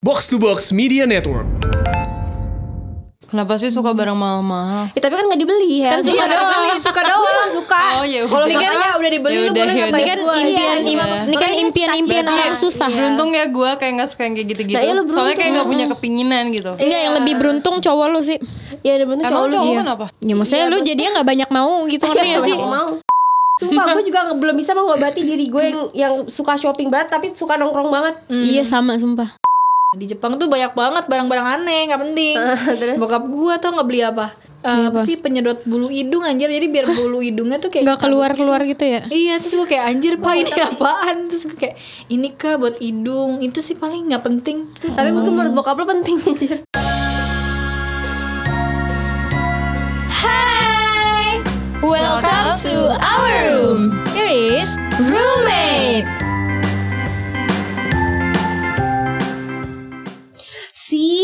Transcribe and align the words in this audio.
Box 0.00 0.24
to 0.26 0.40
Box 0.40 0.72
Media 0.72 1.04
Network. 1.04 1.44
Kenapa 3.28 3.60
sih 3.60 3.68
suka 3.68 3.92
barang 3.92 4.16
mahal-mahal? 4.16 4.88
Ya, 4.90 5.00
tapi 5.04 5.12
kan 5.12 5.28
gak 5.28 5.36
dibeli 5.36 5.84
ya 5.84 5.92
Kan 5.92 6.00
suka 6.00 6.18
Iya, 6.18 6.24
doang. 6.26 6.50
dibeli, 6.50 6.80
Suka 6.80 7.00
doang 7.04 7.48
Suka 7.60 7.82
Oh, 7.94 8.04
ya 8.04 8.20
Kalau 8.24 8.46
suka 8.48 8.64
ya 8.64 8.90
udah 8.96 9.10
dibeli 9.12 9.30
Ya 9.30 9.38
lu 9.38 9.44
udah, 9.44 9.54
boleh 9.60 9.70
ya 9.70 9.84
ngatain 9.84 9.92
Ini 9.92 10.08
kan 10.08 10.18
gua. 10.18 10.34
impian 10.34 10.48
Iya, 10.48 10.72
im- 10.74 10.88
iya. 10.88 11.18
ini 11.22 11.36
kan 11.36 11.50
impian-impian 11.54 12.24
orang 12.26 12.56
susah. 12.56 12.88
Beruntung 12.88 13.30
ya 13.30 13.44
gue 13.46 13.70
kayak 13.76 13.92
gak 13.94 14.08
suka 14.08 14.22
yang 14.24 14.34
kayak 14.34 14.48
gitu-gitu. 14.50 14.74
Nah, 14.74 14.82
iya, 14.82 14.92
lu 14.96 15.02
Soalnya 15.04 15.36
kayak 15.36 15.36
beruntung. 15.36 15.54
gak 15.54 15.68
punya 15.68 15.86
kepinginan 15.92 16.44
gitu. 16.48 16.72
Enggak 16.74 17.00
yang 17.04 17.14
lebih 17.14 17.34
beruntung 17.36 17.76
cowok 17.78 18.06
lu 18.08 18.20
sih. 18.24 18.38
Iya 18.80 18.92
ada 18.96 19.04
Emang 19.04 19.20
cowok 19.20 19.36
lu 19.44 19.52
cowok 19.52 19.62
sih 19.62 19.74
kenapa? 19.78 20.06
Ya 20.18 20.34
maksudnya 20.34 20.64
lu 20.66 20.78
jadinya 20.80 21.10
nggak 21.14 21.28
banyak 21.28 21.48
mau 21.50 21.72
gitu 21.86 22.04
Iya, 22.08 22.22
gak 22.34 22.42
sih? 22.42 22.56
Sumpah 23.60 23.84
gue 23.92 24.04
juga 24.08 24.20
belum 24.32 24.56
bisa 24.56 24.72
mengobati 24.72 25.20
diri 25.20 25.46
gue 25.46 25.62
yang 25.62 25.80
yang 25.92 26.12
suka 26.24 26.56
shopping 26.56 26.88
banget 26.88 27.12
tapi 27.12 27.30
suka 27.30 27.54
nongkrong 27.54 27.92
banget. 27.92 28.16
Iya 28.26 28.64
sama 28.64 28.96
sumpah. 28.96 29.28
Di 29.90 30.06
Jepang 30.06 30.38
tuh 30.38 30.46
banyak 30.46 30.70
banget 30.70 31.10
barang-barang 31.10 31.46
aneh 31.58 31.90
nggak 31.90 31.98
penting. 31.98 32.38
Terus 32.78 32.94
Bokap 32.94 33.26
gua 33.26 33.58
tuh 33.58 33.74
nggak 33.74 33.88
beli 33.90 34.06
apa? 34.06 34.30
Eh, 34.62 34.86
apa 34.86 35.02
sih 35.02 35.18
penyedot 35.18 35.66
bulu 35.66 35.90
hidung 35.90 36.22
anjir 36.22 36.46
jadi 36.46 36.62
biar 36.70 36.86
bulu 36.94 37.18
hidungnya 37.18 37.58
tuh 37.58 37.74
kayak 37.74 37.90
Nggak 37.90 37.98
keluar-keluar 38.06 38.62
gitu 38.62 38.86
ya. 38.86 39.02
Iya 39.10 39.42
terus 39.42 39.58
gue 39.58 39.66
kayak 39.66 39.90
anjir 39.90 40.14
pak 40.22 40.30
ini 40.36 40.52
apaan 40.54 41.26
Terus 41.26 41.42
gue 41.42 41.58
kayak 41.58 41.74
ini 42.06 42.28
kah 42.30 42.54
buat 42.54 42.78
hidung 42.78 43.42
Itu 43.42 43.58
sih 43.58 43.74
paling 43.74 44.12
nggak 44.12 44.20
penting 44.20 44.68
Terus 44.78 44.94
tapi 44.94 45.10
mungkin 45.10 45.32
menurut 45.32 45.58
bokap 45.58 45.74
lo 45.74 45.88
penting 45.88 46.22
anjir. 46.28 46.56
Hai, 50.06 51.42
welcome 51.82 52.54
to 52.54 52.76
our 52.94 53.32
room. 53.42 53.80
Here 54.12 54.30
is 54.30 54.76
Roommate. 55.02 56.06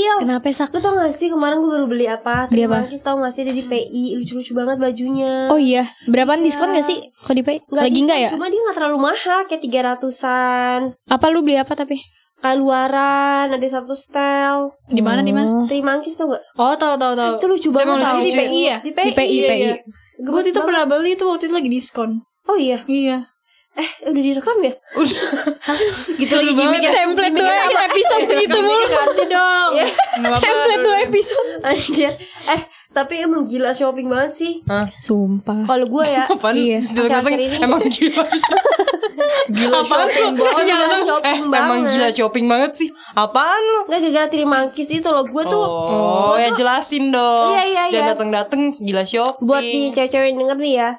Sial. 0.06 0.22
Kenapa 0.22 0.46
sak? 0.54 0.70
Lo 0.70 0.78
tau 0.78 0.94
gak 0.94 1.10
sih 1.10 1.26
kemarin 1.26 1.58
gue 1.58 1.66
baru 1.66 1.86
beli 1.90 2.06
apa? 2.06 2.46
Beli 2.46 2.62
Terima 2.62 2.78
apa? 2.78 2.86
kasih 2.86 3.02
tau 3.02 3.18
gak 3.18 3.34
sih 3.34 3.42
ada 3.42 3.50
di 3.50 3.66
PI 3.66 4.22
lucu-lucu 4.22 4.54
banget 4.54 4.78
bajunya. 4.78 5.50
Oh 5.50 5.58
iya, 5.58 5.82
berapaan 6.06 6.46
diskon 6.46 6.70
gak 6.70 6.86
sih? 6.86 7.10
Kok 7.10 7.34
di 7.34 7.42
pay? 7.42 7.58
Nggak 7.66 7.82
Lagi 7.90 7.98
enggak 8.06 8.18
ya? 8.22 8.28
Cuma 8.30 8.46
dia 8.46 8.60
gak 8.70 8.76
terlalu 8.78 8.98
mahal 9.02 9.38
kayak 9.50 9.62
tiga 9.66 9.80
ratusan. 9.82 10.94
Apa 11.10 11.26
lu 11.34 11.42
beli 11.42 11.58
apa 11.58 11.74
tapi? 11.74 11.98
Kayak 12.38 12.56
luaran 12.62 13.46
ada 13.50 13.66
satu 13.66 13.98
style. 13.98 14.78
di 14.86 15.02
mana 15.02 15.26
di 15.26 15.34
mana? 15.34 15.66
Terima 15.66 15.98
kasih 15.98 16.22
tau 16.22 16.26
gak? 16.38 16.42
Oh 16.54 16.74
tahu 16.78 16.94
tahu 16.94 17.12
tahu. 17.18 17.34
Itu 17.42 17.46
lucu 17.50 17.68
banget 17.74 17.86
emang 17.90 17.98
tau. 18.06 18.14
lucu, 18.22 18.30
Di 18.30 18.38
PI 18.38 18.60
ya? 18.62 18.76
Di 18.78 18.90
PI. 18.94 19.06
Di 19.10 19.12
PI, 19.18 19.26
iya, 19.26 19.48
PI. 19.50 19.58
iya. 19.58 19.74
Gue 20.22 20.38
waktu 20.38 20.54
itu 20.54 20.60
pernah 20.62 20.84
beli 20.86 21.18
tuh 21.18 21.34
waktu 21.34 21.50
itu 21.50 21.54
lagi 21.58 21.66
diskon. 21.66 22.22
Oh 22.46 22.54
iya. 22.54 22.86
Iya. 22.86 23.26
Eh 23.76 23.88
udah 24.04 24.22
direkam 24.22 24.56
ya? 24.60 24.72
Gitu 26.18 26.32
lagi 26.32 26.52
gimmick 26.52 26.80
template 26.82 27.34
dua 27.34 27.52
episode 27.84 28.24
begitu 28.26 28.56
mulu. 28.56 28.84
Ganti 28.86 29.24
dong. 29.26 29.70
Template 30.34 30.80
dua 30.80 30.96
episode. 31.02 31.50
Anjir. 31.60 32.12
Eh 32.46 32.60
tapi 32.88 33.20
emang 33.20 33.44
gila 33.44 33.70
shopping 33.70 34.08
banget 34.08 34.32
sih. 34.32 34.52
Sumpah. 34.96 35.68
Kalau 35.68 35.84
gue 35.86 36.04
ya. 36.06 36.24
Apaan? 36.24 36.56
Iya. 36.56 36.80
Datang 36.88 37.36
ini- 37.36 37.60
emang 37.60 37.84
gila. 37.84 38.24
gila 39.46 39.80
shopping 39.82 40.32
banget. 40.40 40.64
Gila 40.64 40.86
eh, 40.88 41.02
shopping 41.04 41.40
emang 41.44 41.80
banget. 41.84 41.92
gila 41.92 42.08
shopping 42.10 42.46
banget 42.48 42.72
sih. 42.74 42.88
Apaan 43.12 43.52
lu? 43.66 43.80
Nggak 43.86 44.00
gara-gara 44.00 44.26
terima 44.26 44.56
angkis 44.58 44.88
itu 44.90 45.04
loh 45.06 45.24
Gue 45.26 45.44
tuh 45.44 45.60
Oh, 45.60 46.34
ya 46.34 46.48
jelasin 46.50 47.12
dong. 47.12 47.52
Iya, 47.52 47.62
iya, 47.62 47.82
Jangan 47.92 48.00
iya. 48.00 48.10
datang-datang 48.10 48.60
gila 48.74 49.04
shopping. 49.04 49.44
buat 49.44 49.60
di 49.60 49.92
cewek-cewek 49.92 50.26
yang 50.26 50.38
denger 50.40 50.56
nih 50.56 50.74
ya 50.74 50.90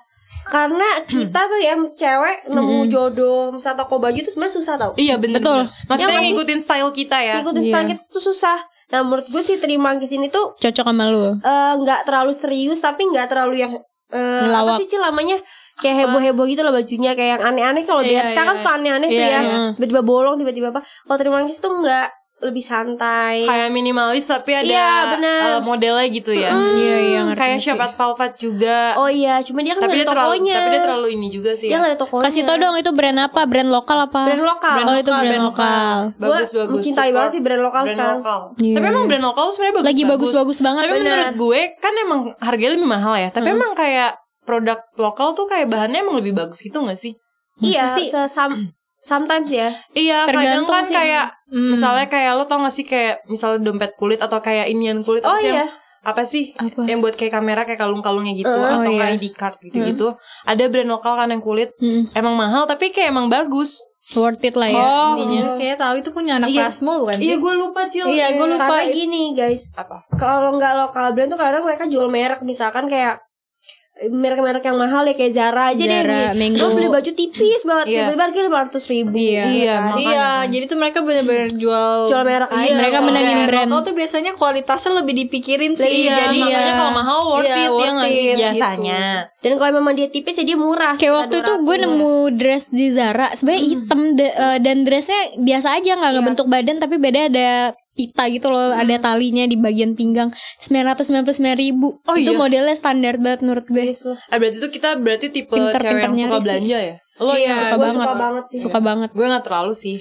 karena 0.45 0.88
kita 1.03 1.42
tuh 1.44 1.59
ya 1.59 1.73
mesti 1.73 1.97
cewek 1.97 2.38
nemu 2.47 2.88
jodoh 2.88 3.52
misalnya 3.52 3.83
toko 3.83 3.97
baju 3.97 4.16
tuh 4.16 4.30
sebenarnya 4.30 4.56
susah 4.56 4.75
tau. 4.75 4.92
Iya 4.95 5.16
bener 5.16 5.39
Betul. 5.39 5.67
Maksudnya 5.86 6.14
Ya, 6.14 6.23
ngikutin 6.23 6.59
style 6.59 6.92
kita 6.92 7.17
ya. 7.19 7.36
ikutin 7.42 7.64
style 7.64 7.88
kita 7.89 8.02
tuh 8.06 8.23
susah. 8.23 8.58
Nah 8.88 9.03
menurut 9.03 9.28
gue 9.28 9.42
sih 9.42 9.58
terima 9.58 9.92
angkis 9.92 10.11
ini 10.11 10.28
tuh 10.28 10.56
Cocok 10.56 10.86
sama 10.86 11.08
lu. 11.08 11.36
eh, 11.36 11.73
nggak 11.78 12.08
terlalu 12.08 12.31
serius 12.31 12.80
tapi 12.80 13.03
nggak 13.03 13.28
terlalu 13.28 13.59
yang 13.59 13.73
eh, 14.08 14.47
apa 14.47 14.80
sih 14.80 14.88
Cil 14.88 15.03
namanya? 15.03 15.35
Kayak 15.78 16.09
heboh-heboh 16.09 16.46
gitu 16.47 16.63
loh 16.63 16.72
bajunya 16.72 17.12
kayak 17.13 17.38
yang 17.38 17.44
aneh-aneh. 17.44 17.84
Kalau 17.84 18.01
Iya, 18.01 18.09
dia 18.09 18.22
sekarang 18.31 18.47
kan 18.47 18.56
iya. 18.56 18.62
suka 18.63 18.72
aneh-aneh 18.74 19.07
tuh 19.07 19.19
Iya, 19.19 19.28
ya. 19.28 19.40
iya. 19.44 19.57
tiba-tiba 19.75 20.01
bolong 20.01 20.35
tiba-tiba 20.40 20.68
apa. 20.72 20.81
Kalau 20.81 21.18
terima 21.19 21.38
tuh 21.44 21.72
nggak 21.84 22.07
lebih 22.38 22.62
santai 22.62 23.42
Kayak 23.42 23.74
minimalis 23.74 24.25
tapi 24.25 24.53
ada 24.53 24.62
Iya, 24.62 24.92
bener. 25.18 25.42
eh, 25.42 25.59
modelnya 25.59 26.06
gitu 26.06 26.30
ya. 26.30 26.53
Iya 26.53 26.98
iya 27.03 27.20
ngerti. 27.25 27.40
Kayak 27.40 27.58
shop 27.59 27.80
at 27.80 27.94
Velvet 27.94 28.31
juga. 28.38 28.78
oh 28.94 29.09
iya 29.09 29.42
cuma 29.42 29.66
dia 29.66 29.74
kan 29.74 29.81
tapi 29.84 29.98
dia 29.98 30.06
ada 30.06 30.14
terlalu 30.14 30.30
tokonya 30.38 30.53
tapi 30.53 30.70
dia 30.70 30.81
terlalu 30.81 31.08
ini 31.12 31.28
juga 31.28 31.52
sih. 31.52 31.66
dia 31.66 31.74
ya. 31.74 31.78
nggak 31.81 31.92
ada 31.92 32.00
tokonya 32.00 32.24
Kasih 32.24 32.42
tau 32.44 32.58
dong 32.58 32.75
itu 32.75 32.92
brand 32.94 33.20
apa? 33.20 33.42
Brand 33.44 33.70
lokal 33.70 33.98
apa? 34.03 34.22
brand 34.24 34.46
lokal 34.46 34.74
oh 34.78 34.96
itu 34.96 35.09
brand 35.09 35.44
lokal. 35.46 35.98
bagus 36.14 36.48
Gua 36.48 36.59
bagus. 36.62 36.75
mencintai 36.78 36.94
support 37.03 37.16
banget 37.18 37.31
sih 37.34 37.42
brand 37.42 37.62
lokal 37.64 37.81
brand 37.81 37.98
sekarang. 37.98 38.18
lokal. 38.22 38.40
Iya. 38.59 38.75
Tapi 38.78 38.86
emang 38.88 39.06
brand 39.06 39.25
lokal 39.25 39.46
sebenarnya 39.50 39.75
bagus. 39.75 39.88
Lagi 39.90 40.04
bagus-bagus 40.06 40.58
banget. 40.62 40.81
Tapi 40.86 40.94
menurut 41.00 41.31
gue 41.36 41.59
kan 41.78 41.94
emang 42.00 42.19
harganya 42.38 42.72
lebih 42.74 42.86
mahal 42.88 43.14
ya. 43.16 43.30
Tapi 43.30 43.48
emang 43.50 43.74
kayak 43.74 44.12
produk 44.46 44.80
lokal 44.96 45.34
tuh 45.34 45.44
kayak 45.44 45.68
bahannya 45.68 46.00
emang 46.00 46.22
lebih 46.22 46.31
bagus 46.31 46.62
gitu 46.62 46.80
gak 46.80 46.96
sih? 46.96 47.18
Iya, 47.58 47.84
Masa 47.84 47.98
sih? 47.98 48.06
sesam 48.08 48.52
sometimes 49.07 49.47
ya. 49.47 49.72
Iya, 49.90 50.28
kadang 50.28 50.44
Tergantung 50.44 50.75
kan 50.75 50.84
sih. 50.84 50.94
kayak 50.94 51.25
misalnya 51.50 52.06
kayak 52.06 52.31
lo 52.34 52.44
tau 52.44 52.59
gak 52.59 52.69
sih 52.69 52.84
kayak 52.84 53.23
misalnya 53.25 53.63
dompet 53.63 53.95
kulit 53.95 54.19
atau 54.19 54.38
kayak 54.38 54.68
inian 54.68 55.00
kulit 55.00 55.23
Oh 55.23 55.31
apa 55.31 55.40
sih 55.40 55.47
iya. 55.47 55.63
yang 55.63 55.69
apa 56.00 56.23
sih 56.23 56.45
Apa? 56.53 56.84
yang 56.84 57.00
buat 57.00 57.16
kayak 57.16 57.34
kamera 57.34 57.63
kayak 57.63 57.79
kalung-kalungnya 57.79 58.31
gitu 58.34 58.47
Uh, 58.50 58.63
atau 58.69 58.79
oh 58.79 58.84
kayak 58.85 59.00
iya. 59.07 59.18
ID 59.18 59.25
card 59.31 59.56
gitu-gitu. 59.62 60.07
Ada 60.44 60.63
brand 60.66 60.88
lokal 60.90 61.16
kan 61.16 61.28
yang 61.28 61.40
kulit 61.40 61.72
Mm, 61.78 62.12
emang 62.13 62.35
mahal 62.35 62.63
tapi 62.63 62.91
kayak 62.91 63.09
emang 63.09 63.28
bagus. 63.28 63.79
worth 64.09 64.40
it 64.41 64.56
lah 64.56 64.68
ya 64.68 64.79
Oh, 64.79 65.13
intinya. 65.18 65.59
kayak 65.59 65.78
tahu 65.78 66.00
itu 66.00 66.09
punya 66.12 66.39
anak 66.39 66.47
Iya. 66.47 66.72
Kan 66.72 66.72
sih? 66.72 66.88
Iya, 67.22 67.35
gue 67.35 67.53
lupa 67.53 67.81
Cil. 67.85 68.07
Iya, 68.07 68.28
gue 68.34 68.47
lupa. 68.47 68.79
Karena 68.79 68.88
gini 68.89 69.24
guys, 69.31 69.68
Apa? 69.74 70.07
kalau 70.16 70.56
nggak 70.56 70.74
lokal 70.78 71.12
brand 71.12 71.28
tuh 71.28 71.35
kadang 71.35 71.59
mereka 71.62 71.84
jual 71.85 72.07
merek 72.07 72.39
misalkan 72.39 72.88
kayak 72.88 73.19
merek-merek 74.08 74.62
yang 74.62 74.75
mahal 74.75 75.03
ya 75.03 75.13
kayak 75.13 75.34
Zara 75.34 75.63
aja 75.68 75.80
deh 75.80 75.90
Zara, 76.00 76.13
nih. 76.31 76.53
Mango. 76.53 76.59
Lo 76.59 76.68
beli 76.72 76.88
baju 76.88 77.12
tipis 77.12 77.62
banget 77.62 77.85
Iya. 77.85 77.96
tiba-tiba 78.03 78.24
harganya 78.24 78.46
lima 78.46 78.59
ratus 78.63 78.84
ribu 78.85 79.12
Iya. 79.12 79.44
Iya, 79.44 79.74
kan? 79.74 79.81
makanya. 79.84 80.06
Iya, 80.08 80.28
jadi 80.47 80.63
tuh 80.66 80.78
mereka 80.78 81.00
bener-bener 81.02 81.47
jual 81.52 81.97
Jual 82.07 82.24
merek 82.24 82.50
aja. 82.50 82.62
Iya, 82.62 82.74
Mereka 82.75 82.94
kalau 82.94 83.07
menangin 83.07 83.38
brand. 83.44 83.69
Lokal 83.69 83.81
tuh 83.84 83.96
biasanya 83.96 84.31
kualitasnya 84.34 84.91
lebih 84.96 85.13
dipikirin 85.18 85.74
sih. 85.74 85.90
Iya, 86.06 86.13
jadi 86.24 86.38
makanya 86.40 86.74
kalau 86.75 86.94
mahal 86.94 87.19
worth 87.28 87.44
Iya, 87.44 87.56
it 87.56 87.57
ya 87.57 87.69
worth 87.72 87.91
nggak 87.91 88.07
sih 88.07 88.25
biasanya. 88.36 89.02
Dan 89.38 89.52
kalau 89.56 89.72
memang 89.75 89.94
dia 89.94 90.07
tipis 90.07 90.36
ya 90.36 90.46
dia 90.46 90.57
murah. 90.57 90.94
Kayak 90.94 91.13
waktu 91.18 91.36
itu 91.40 91.53
gue 91.59 91.78
nemu 91.80 92.12
dress 92.34 92.66
di 92.69 92.88
Zara 92.90 93.28
Sebenarnya 93.30 93.63
hitam 93.63 94.02
de- 94.13 94.36
eh, 94.36 94.57
dan 94.59 94.78
dressnya 94.80 95.18
biasa 95.38 95.68
aja 95.74 95.91
nggak 95.94 96.12
ngebentuk 96.13 96.46
badan 96.46 96.78
tapi 96.78 96.96
beda 96.97 97.22
ada 97.28 97.50
pita 97.97 98.30
gitu 98.30 98.47
loh 98.47 98.69
ada 98.72 98.94
talinya 98.96 99.44
di 99.44 99.58
bagian 99.58 99.91
pinggang 99.91 100.30
sembilan 100.56 100.94
ratus 100.94 101.09
sembilan 101.09 101.25
puluh 101.25 101.35
sembilan 101.35 101.58
ribu 101.58 101.88
Oh, 102.03 102.13
itu 102.13 102.30
iya? 102.30 102.38
modelnya 102.38 102.74
standar 102.74 103.18
banget 103.18 103.40
menurut 103.41 103.66
gue 103.66 103.84
Eh 103.90 104.38
berarti 104.38 104.58
tuh 104.58 104.69
kita 104.69 104.90
berarti 104.96 105.28
tipe 105.28 105.50
Pinter- 105.50 105.81
cewek 105.81 105.97
yang 106.00 106.13
suka 106.13 106.22
nyari 106.24 106.31
sih. 106.31 106.46
belanja 106.46 106.78
ya? 106.80 106.96
Lo 107.18 107.34
Iya, 107.34 107.41
ya 107.41 107.53
suka 107.56 107.66
gue 107.68 107.81
banget. 107.81 107.97
suka 107.97 108.13
banget 108.16 108.44
sih. 108.46 108.57
suka 108.62 108.80
banget 108.80 109.09
Gue 109.12 109.25
gak 109.28 109.44
terlalu 109.44 109.74
sih. 109.74 109.97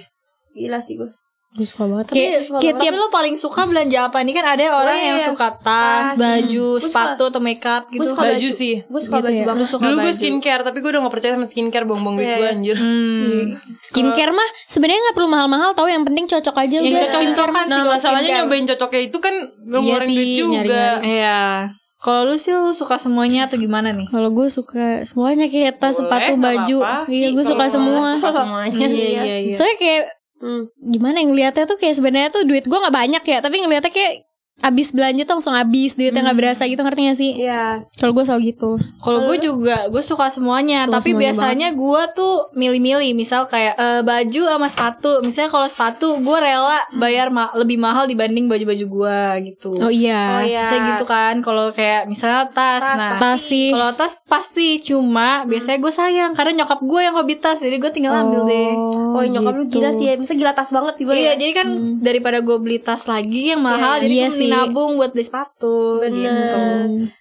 Gila 0.53 0.79
sih 0.79 0.95
gue. 0.95 1.09
Gue 1.49 1.65
suka 1.65 1.85
banget 1.87 2.07
Tapi 2.07 2.19
kayak 2.19 2.41
suka 2.43 2.59
kayak 2.59 2.75
banget. 2.75 2.83
tiap 2.83 2.93
Tapi 2.93 3.01
lo 3.01 3.09
paling 3.09 3.35
suka 3.35 3.61
belanja 3.65 3.99
apa? 4.05 4.17
Ini 4.19 4.33
kan 4.33 4.45
ada 4.47 4.65
orang 4.77 4.93
iya, 4.95 5.07
yang 5.07 5.19
iya. 5.19 5.27
suka 5.27 5.49
tas, 5.57 6.07
Tas. 6.07 6.09
baju, 6.15 6.67
suka- 6.75 6.85
sepatu 6.85 7.23
atau 7.27 7.41
makeup 7.41 7.83
gitu. 7.87 7.97
Gue 7.97 8.09
suka 8.09 8.23
Baju 8.23 8.35
baju, 8.37 8.49
sih. 8.51 8.75
Gue 8.83 9.01
suka 9.01 9.17
Gitu 9.17 9.25
baju 9.25 9.33
ya. 9.33 9.47
banget. 9.47 9.57
Lu 9.57 9.67
suka 9.67 9.83
Dulu 9.83 9.97
gue 9.97 10.05
baju. 10.05 10.17
skincare 10.17 10.63
tapi 10.63 10.79
gue 10.79 10.91
udah 10.91 11.01
gak 11.01 11.15
percaya 11.15 11.33
sama 11.33 11.47
skincare 11.47 11.85
bohong-bohong 11.85 12.17
duit 12.17 12.27
Iya, 12.27 12.35
gue 12.35 12.43
iya. 12.43 12.53
anjir. 12.53 12.77
Hmm. 12.77 13.43
skincare 13.79 14.33
mah 14.33 14.49
sebenarnya 14.67 15.01
nggak 15.03 15.17
perlu 15.17 15.29
mahal-mahal 15.29 15.71
tahu 15.73 15.89
yang 15.89 16.03
penting 16.03 16.25
cocok 16.27 16.57
aja 16.59 16.77
Yang 16.77 16.85
udah 16.87 17.01
cocok 17.03 17.17
skincare 17.17 17.49
Nah 17.49 17.57
sih 17.57 17.71
kalau 17.73 17.89
masalahnya 17.91 18.21
skincare. 18.23 18.41
nyobain 18.43 18.67
cocoknya 18.67 19.01
itu 19.03 19.19
kan 19.19 19.35
ngeluarin 19.65 20.07
sih, 20.07 20.17
duit 20.17 20.37
juga. 20.37 20.85
Iya. 21.01 21.41
Kalau 21.97 22.23
lu 22.23 22.37
sih 22.37 22.53
lu 22.53 22.71
suka 22.71 22.97
semuanya 22.97 23.49
atau 23.49 23.57
gimana 23.57 23.89
nih? 23.91 24.05
kalau 24.07 24.29
gue 24.29 24.47
suka 24.47 25.01
semuanya 25.03 25.49
kayak 25.49 25.81
tas 25.81 25.97
Boleh, 25.97 26.05
sepatu 26.05 26.33
baju 26.37 26.79
iya 27.09 27.29
gue 27.31 27.41
suka 27.43 27.65
semua 27.67 28.21
Suka 28.21 28.31
semuanya. 28.37 28.85
Iya 28.85 29.09
iya 29.17 29.37
iya. 29.43 29.55
soalnya 29.57 29.77
kayak 29.77 30.03
Hmm. 30.37 30.69
gimana 30.77 31.25
yang 31.25 31.33
ngeliatnya 31.33 31.65
tuh 31.65 31.81
kayak 31.81 31.97
sebenarnya 31.97 32.29
tuh 32.29 32.45
duit 32.45 32.69
gue 32.69 32.77
nggak 32.77 32.93
banyak 32.93 33.23
ya 33.25 33.39
tapi 33.41 33.57
ngeliatnya 33.57 33.89
kayak 33.89 34.26
abis 34.59 34.89
belanja 34.91 35.23
tuh 35.23 35.37
langsung 35.37 35.53
habis 35.53 35.95
duitnya 35.95 36.21
nggak 36.23 36.39
berasa 36.39 36.65
gitu 36.65 36.81
ngerti 36.81 37.01
gak 37.05 37.19
sih 37.19 37.33
Iya. 37.39 37.85
kalau 37.95 38.13
gue 38.13 38.25
selalu 38.25 38.43
gitu 38.51 38.71
Kalau 38.99 39.23
gue 39.25 39.39
juga, 39.39 39.87
gue 39.87 40.03
suka 40.03 40.27
semuanya. 40.27 40.83
Suka 40.83 40.99
tapi 40.99 41.11
semuanya 41.11 41.23
biasanya 41.23 41.69
gue 41.73 42.03
tuh 42.13 42.35
milih-milih. 42.53 43.15
Misal 43.15 43.47
kayak 43.47 43.75
eh, 43.77 44.01
baju 44.03 44.43
sama 44.49 44.67
sepatu. 44.67 45.23
Misalnya 45.23 45.47
kalau 45.49 45.65
sepatu, 45.65 46.19
gue 46.19 46.37
rela 46.37 46.75
bayar 46.93 47.31
ma- 47.31 47.55
lebih 47.55 47.77
mahal 47.77 48.05
dibanding 48.05 48.47
baju-baju 48.47 48.85
gue 48.89 49.21
gitu. 49.47 49.77
oh 49.77 49.87
iya 49.89 50.23
Oh 50.33 50.43
iya. 50.43 50.61
Bisa 50.61 50.75
gitu 50.85 51.05
kan. 51.05 51.39
Kalau 51.39 51.71
kayak 51.71 52.07
misalnya 52.07 52.49
tas, 52.49 52.83
Tas, 52.83 52.99
nah. 52.99 53.15
tas 53.17 53.39
sih 53.41 53.71
Kalau 53.71 53.95
tas 53.95 54.27
pasti 54.27 54.81
cuma 54.81 55.45
biasanya 55.45 55.79
gue 55.79 55.93
sayang 55.93 56.33
karena 56.33 56.65
nyokap 56.65 56.81
gue 56.81 57.01
yang 57.01 57.15
hobi 57.15 57.35
tas 57.37 57.61
jadi 57.61 57.77
gue 57.77 57.91
tinggal 57.91 58.17
ambil 58.17 58.43
deh. 58.45 58.73
Oh, 59.13 59.23
nyokap 59.23 59.53
lu 59.55 59.63
gitu. 59.65 59.79
gila 59.79 59.91
sih 59.93 60.07
ya. 60.07 60.15
Bisa 60.17 60.33
gila 60.33 60.51
tas 60.51 60.69
banget 60.69 60.99
juga 60.99 61.15
Iya 61.15 61.23
ya. 61.25 61.33
jadi 61.37 61.53
kan 61.55 61.67
daripada 62.01 62.39
gue 62.41 62.57
beli 62.57 62.79
tas 62.79 63.07
lagi 63.07 63.55
yang 63.55 63.63
mahal 63.63 63.97
Iya, 63.97 64.03
jadi 64.03 64.17
iya 64.17 64.29
sih. 64.29 64.46
Mesti 64.47 64.55
nabung 64.55 64.91
buat 64.95 65.11
beli 65.11 65.25
sepatu 65.27 65.99
Bener. 65.99 66.15
gitu. 66.23 66.63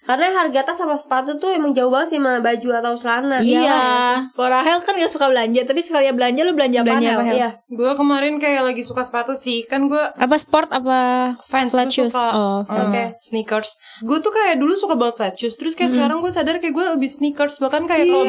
Karena 0.06 0.26
harga 0.38 0.60
tas 0.62 0.78
sama 0.78 0.94
sepatu 0.94 1.36
tuh 1.42 1.50
emang 1.50 1.74
jauh 1.74 1.90
banget 1.90 2.14
sih 2.14 2.18
sama 2.22 2.38
baju 2.38 2.68
atau 2.78 2.92
celana. 2.94 3.36
Iya. 3.42 3.82
Kalau 4.30 4.48
Rahel 4.48 4.78
kan 4.86 4.94
gak 4.94 5.10
suka 5.10 5.26
belanja, 5.26 5.60
tapi 5.66 5.80
sekali 5.82 6.06
belanja 6.14 6.40
lu 6.46 6.54
belanja 6.54 6.78
apa? 6.82 6.86
Belanja 6.86 7.10
apa, 7.10 7.24
Hel? 7.26 7.34
Iya. 7.34 7.48
Gue 7.66 7.90
kemarin 7.98 8.38
kayak 8.38 8.62
lagi 8.62 8.82
suka 8.86 9.02
sepatu 9.02 9.34
sih. 9.34 9.66
Kan 9.66 9.90
gue 9.90 9.98
Apa 9.98 10.36
sport 10.38 10.70
apa 10.70 10.98
fans 11.42 11.74
flat 11.74 11.90
shoes? 11.90 12.14
suka 12.14 12.30
Oh, 12.36 12.62
uh, 12.62 12.92
sneakers. 13.18 13.80
Gue 14.04 14.20
tuh 14.20 14.30
kayak 14.30 14.60
dulu 14.60 14.76
suka 14.76 14.94
banget 14.94 15.14
flat 15.18 15.34
shoes. 15.34 15.56
Terus 15.58 15.74
kayak 15.74 15.90
sekarang 15.96 16.22
gue 16.22 16.30
sadar 16.30 16.62
kayak 16.62 16.74
gue 16.74 16.84
lebih 16.94 17.10
sneakers. 17.10 17.58
Bahkan 17.58 17.88
kayak 17.90 18.06
kalau 18.06 18.24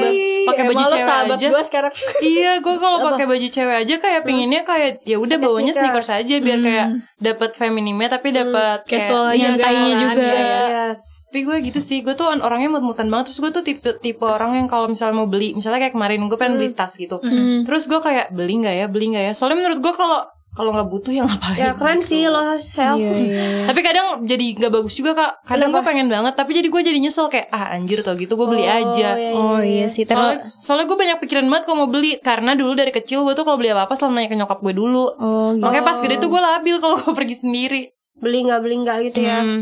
pakai 0.50 0.64
baju 0.66 0.84
cewek 0.88 1.06
sahabat 1.06 1.38
aja. 1.38 1.48
gue 1.52 1.64
sekarang. 1.68 1.94
iya, 2.24 2.52
gue 2.64 2.76
kalau 2.80 2.98
pakai 3.14 3.26
baju 3.30 3.48
cewek 3.48 3.76
aja 3.86 3.96
kayak 4.00 4.22
pinginnya 4.26 4.62
kayak 4.64 5.04
ya 5.04 5.20
udah 5.20 5.38
bawanya 5.38 5.76
sneakers. 5.76 6.08
sneakers 6.08 6.26
aja 6.26 6.36
biar 6.42 6.60
kayak 6.64 6.88
dapat 7.18 7.52
feminimnya 7.58 8.08
tapi 8.08 8.32
dapat 8.32 8.87
Casual 8.90 9.24
kayak 9.26 9.34
aja 9.34 9.44
nyantainya 9.44 9.84
kan. 9.86 10.02
juga. 10.02 10.24
Iya. 10.26 10.38
Iya. 10.68 10.88
tapi 11.28 11.44
gue 11.44 11.56
gitu 11.62 11.80
sih 11.80 12.00
gue 12.00 12.14
tuh 12.14 12.24
orangnya 12.24 12.72
mut-mutan 12.72 13.06
banget 13.06 13.28
terus 13.28 13.40
gue 13.40 13.52
tuh 13.52 13.60
tipe 13.60 14.00
tipe 14.00 14.24
orang 14.24 14.56
yang 14.56 14.66
kalau 14.66 14.88
misalnya 14.88 15.12
mau 15.14 15.28
beli 15.28 15.52
misalnya 15.52 15.84
kayak 15.84 15.92
kemarin 15.92 16.24
gue 16.24 16.34
pengen 16.36 16.56
beli 16.56 16.72
tas 16.72 16.96
gitu 16.96 17.20
terus 17.62 17.84
gue 17.86 18.00
kayak 18.00 18.32
beli 18.32 18.58
nggak 18.58 18.74
ya 18.74 18.86
beli 18.88 19.12
nggak 19.12 19.24
ya 19.26 19.34
soalnya 19.34 19.60
menurut 19.60 19.78
gue 19.78 19.92
kalau 19.92 20.24
kalau 20.50 20.72
nggak 20.72 20.88
butuh 20.88 21.12
ya 21.12 21.22
ngapain 21.22 21.54
Ya 21.56 21.70
keren 21.72 22.00
gitu. 22.00 22.10
sih 22.10 22.26
lo 22.26 22.42
Hel. 22.42 22.96
Iya, 22.96 23.12
iya. 23.14 23.46
tapi 23.68 23.80
kadang 23.84 24.24
jadi 24.24 24.46
nggak 24.58 24.72
bagus 24.72 24.96
juga 24.96 25.12
kak 25.14 25.32
kadang 25.46 25.70
gue 25.70 25.84
pengen 25.84 26.08
banget 26.08 26.34
tapi 26.34 26.56
jadi 26.56 26.66
gue 26.66 26.82
jadi 26.82 26.98
nyesel 26.98 27.28
kayak 27.28 27.52
ah 27.52 27.70
anjir 27.70 28.00
tau 28.02 28.16
gitu 28.16 28.34
gue 28.34 28.48
beli 28.48 28.64
aja 28.66 29.10
iya, 29.14 29.36
Oh 29.36 29.60
iya 29.60 29.86
sih, 29.86 30.02
terlalu 30.02 30.32
soalnya, 30.34 30.58
soalnya 30.58 30.86
gue 30.88 30.98
banyak 30.98 31.18
pikiran 31.20 31.46
banget 31.46 31.64
kalau 31.66 31.78
mau 31.78 31.90
beli 31.92 32.18
karena 32.18 32.56
dulu 32.56 32.72
dari 32.72 32.90
kecil 32.90 33.22
gue 33.22 33.36
tuh 33.36 33.44
kalau 33.44 33.60
beli 33.60 33.70
apa 33.70 33.84
apa 33.84 33.94
selalu 33.94 34.16
nanya 34.16 34.30
ke 34.32 34.38
nyokap 34.38 34.60
gue 34.62 34.74
dulu 34.74 35.06
Oh 35.14 35.52
gitu. 35.52 35.62
makanya 35.62 35.84
pas 35.84 36.00
gede 36.00 36.16
tuh 36.18 36.32
gue 36.32 36.42
labil 36.42 36.76
kalau 36.80 36.96
gue 36.96 37.12
pergi 37.14 37.36
sendiri 37.38 37.84
Beli 38.18 38.40
nggak 38.44 38.60
beli 38.60 38.76
nggak 38.82 38.98
gitu 39.08 39.20
ya. 39.22 39.40
Hmm. 39.40 39.62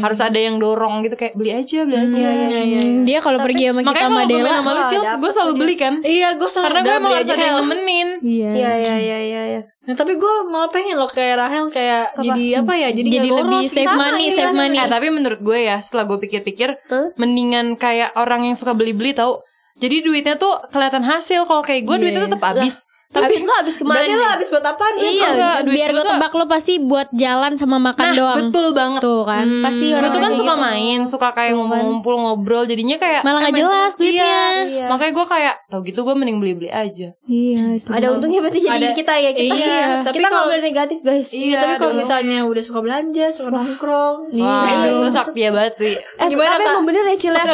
harus 0.00 0.16
ada 0.18 0.38
yang 0.38 0.56
dorong 0.56 1.04
gitu 1.04 1.12
kayak 1.12 1.36
beli 1.36 1.52
aja 1.52 1.84
beli 1.84 1.98
aja 1.98 2.24
Hmm, 2.24 3.04
dia 3.04 3.20
kalau 3.20 3.36
pergi 3.38 3.68
sama 3.68 3.80
kita 3.82 3.90
makanya 3.90 4.00
kalau 4.00 4.16
gue 4.16 4.24
Madela. 4.24 4.40
main 4.46 4.56
sama 4.56 4.70
lu 4.72 4.82
Cils 4.88 5.10
gue 5.14 5.30
selalu 5.30 5.50
tuh 5.50 5.58
beli 5.60 5.74
kan 5.76 5.94
Iya, 6.00 6.28
gue 6.32 6.48
selalu 6.48 6.64
karena 6.64 6.80
gue 6.80 6.94
emang 6.94 7.12
harus 7.12 7.28
ada 7.28 7.44
yang 7.44 7.58
nemenin 7.60 8.08
Iya. 8.16 8.50
Iya 8.54 8.70
iya 8.72 8.94
iya 8.96 9.18
iya. 9.20 9.42
iya. 9.46 9.60
Nah, 9.84 9.94
tapi 9.94 10.12
gue 10.16 10.32
malah 10.46 10.70
pengen 10.70 10.96
loh 10.96 11.04
kayak 11.06 11.34
Rahel 11.36 11.68
kayak 11.68 12.16
jadi 12.16 12.44
apa 12.56 12.72
ya? 12.74 12.88
Jadi, 12.88 13.08
Jadi 13.12 13.28
lebih 13.28 13.60
save 13.66 13.84
gitu. 13.84 13.92
money, 13.94 14.24
Iya. 14.24 14.36
save 14.40 14.54
money. 14.56 14.76
Eh 14.78 14.88
tapi 14.88 15.06
menurut 15.10 15.40
gue 15.42 15.58
ya 15.60 15.76
setelah 15.76 16.04
gue 16.06 16.18
pikir-pikir 16.18 16.68
Hah? 16.82 17.06
mendingan 17.14 17.76
kayak 17.76 18.16
orang 18.16 18.40
yang 18.42 18.56
suka 18.56 18.72
beli-beli 18.72 19.12
tau 19.12 19.44
jadi 19.76 20.00
duitnya 20.00 20.38
tuh 20.38 20.64
kelihatan 20.70 21.04
hasil 21.04 21.44
kalau 21.44 21.60
kayak 21.60 21.84
gue 21.84 21.96
duitnya 21.98 22.24
tetap 22.24 22.40
habis 22.40 22.88
Tapi 23.06 23.34
lo 23.38 23.54
habis 23.54 23.74
ke 23.74 23.84
mana? 23.84 24.00
Berarti 24.00 24.12
lo 24.12 24.26
habis 24.26 24.48
buat 24.48 24.66
apa 24.66 24.84
nih? 24.92 25.02
Iya, 25.08 25.28
enggak, 25.28 25.56
duit 25.62 25.74
Biar 25.74 25.88
gue 25.88 25.94
gue 25.94 26.02
tuh- 26.02 26.14
tebak 26.14 26.32
lo 26.32 26.44
pasti 26.46 26.74
buat 26.78 27.08
jalan 27.12 27.52
sama 27.54 27.76
makan 27.78 28.04
nah 28.04 28.12
doang. 28.12 28.38
betul 28.44 28.68
banget 28.72 29.00
Tuh 29.00 29.22
kan, 29.22 29.46
pasti 29.60 29.86
gue 29.86 29.96
orang 29.96 30.10
tuh 30.10 30.20
kan 30.20 30.32
suka 30.34 30.50
gitu. 30.50 30.64
main 30.64 30.98
suka 31.04 31.28
kayak 31.30 31.52
ngumpul-ngumpul 31.54 32.14
ngobrol 32.16 32.64
jadinya 32.64 32.96
kayak 32.96 33.22
Malah 33.22 33.40
nggak 33.40 33.50
eh, 33.50 33.56
jelas 33.56 33.90
iya. 33.90 33.98
duitnya. 33.98 34.38
Iya. 34.66 34.86
makanya 34.88 35.12
gue 35.12 35.26
kayak 35.28 35.54
tau 35.68 35.80
gitu 35.80 36.00
gue 36.00 36.14
mending 36.14 36.38
beli-beli 36.38 36.70
aja 36.70 37.08
Iya 37.24 37.62
itu. 37.72 37.88
Ada 37.88 38.06
untungnya 38.10 38.40
berarti 38.40 38.60
jadi 38.60 38.82
Ada- 38.82 38.94
kita 38.94 39.14
ya 39.16 39.30
kita. 39.32 39.54
Iya, 39.54 39.54
kita 39.54 40.02
tapi 40.04 40.16
nggak 40.16 40.30
kalau- 40.30 40.46
boleh 40.46 40.60
negatif 40.60 40.98
guys. 41.00 41.28
Iya, 41.30 41.56
tapi 41.56 41.74
kalau 41.76 41.92
dong. 41.92 42.00
misalnya 42.00 42.38
udah 42.42 42.62
suka 42.62 42.78
belanja, 42.80 43.24
suka 43.28 43.48
nongkrong. 43.48 44.16
wah 44.34 44.62
Iya. 44.64 44.90
itu 44.90 45.08
sakti 45.08 45.40
banget 45.48 45.74
sih 45.76 45.94
Eh, 45.94 46.26
Gimana, 46.26 46.50
tapi 46.52 46.62
Kak? 46.62 46.72
emang 46.72 46.84
bener 46.84 47.02
ya 47.04 47.16
Cil 47.16 47.32
ya 47.32 47.44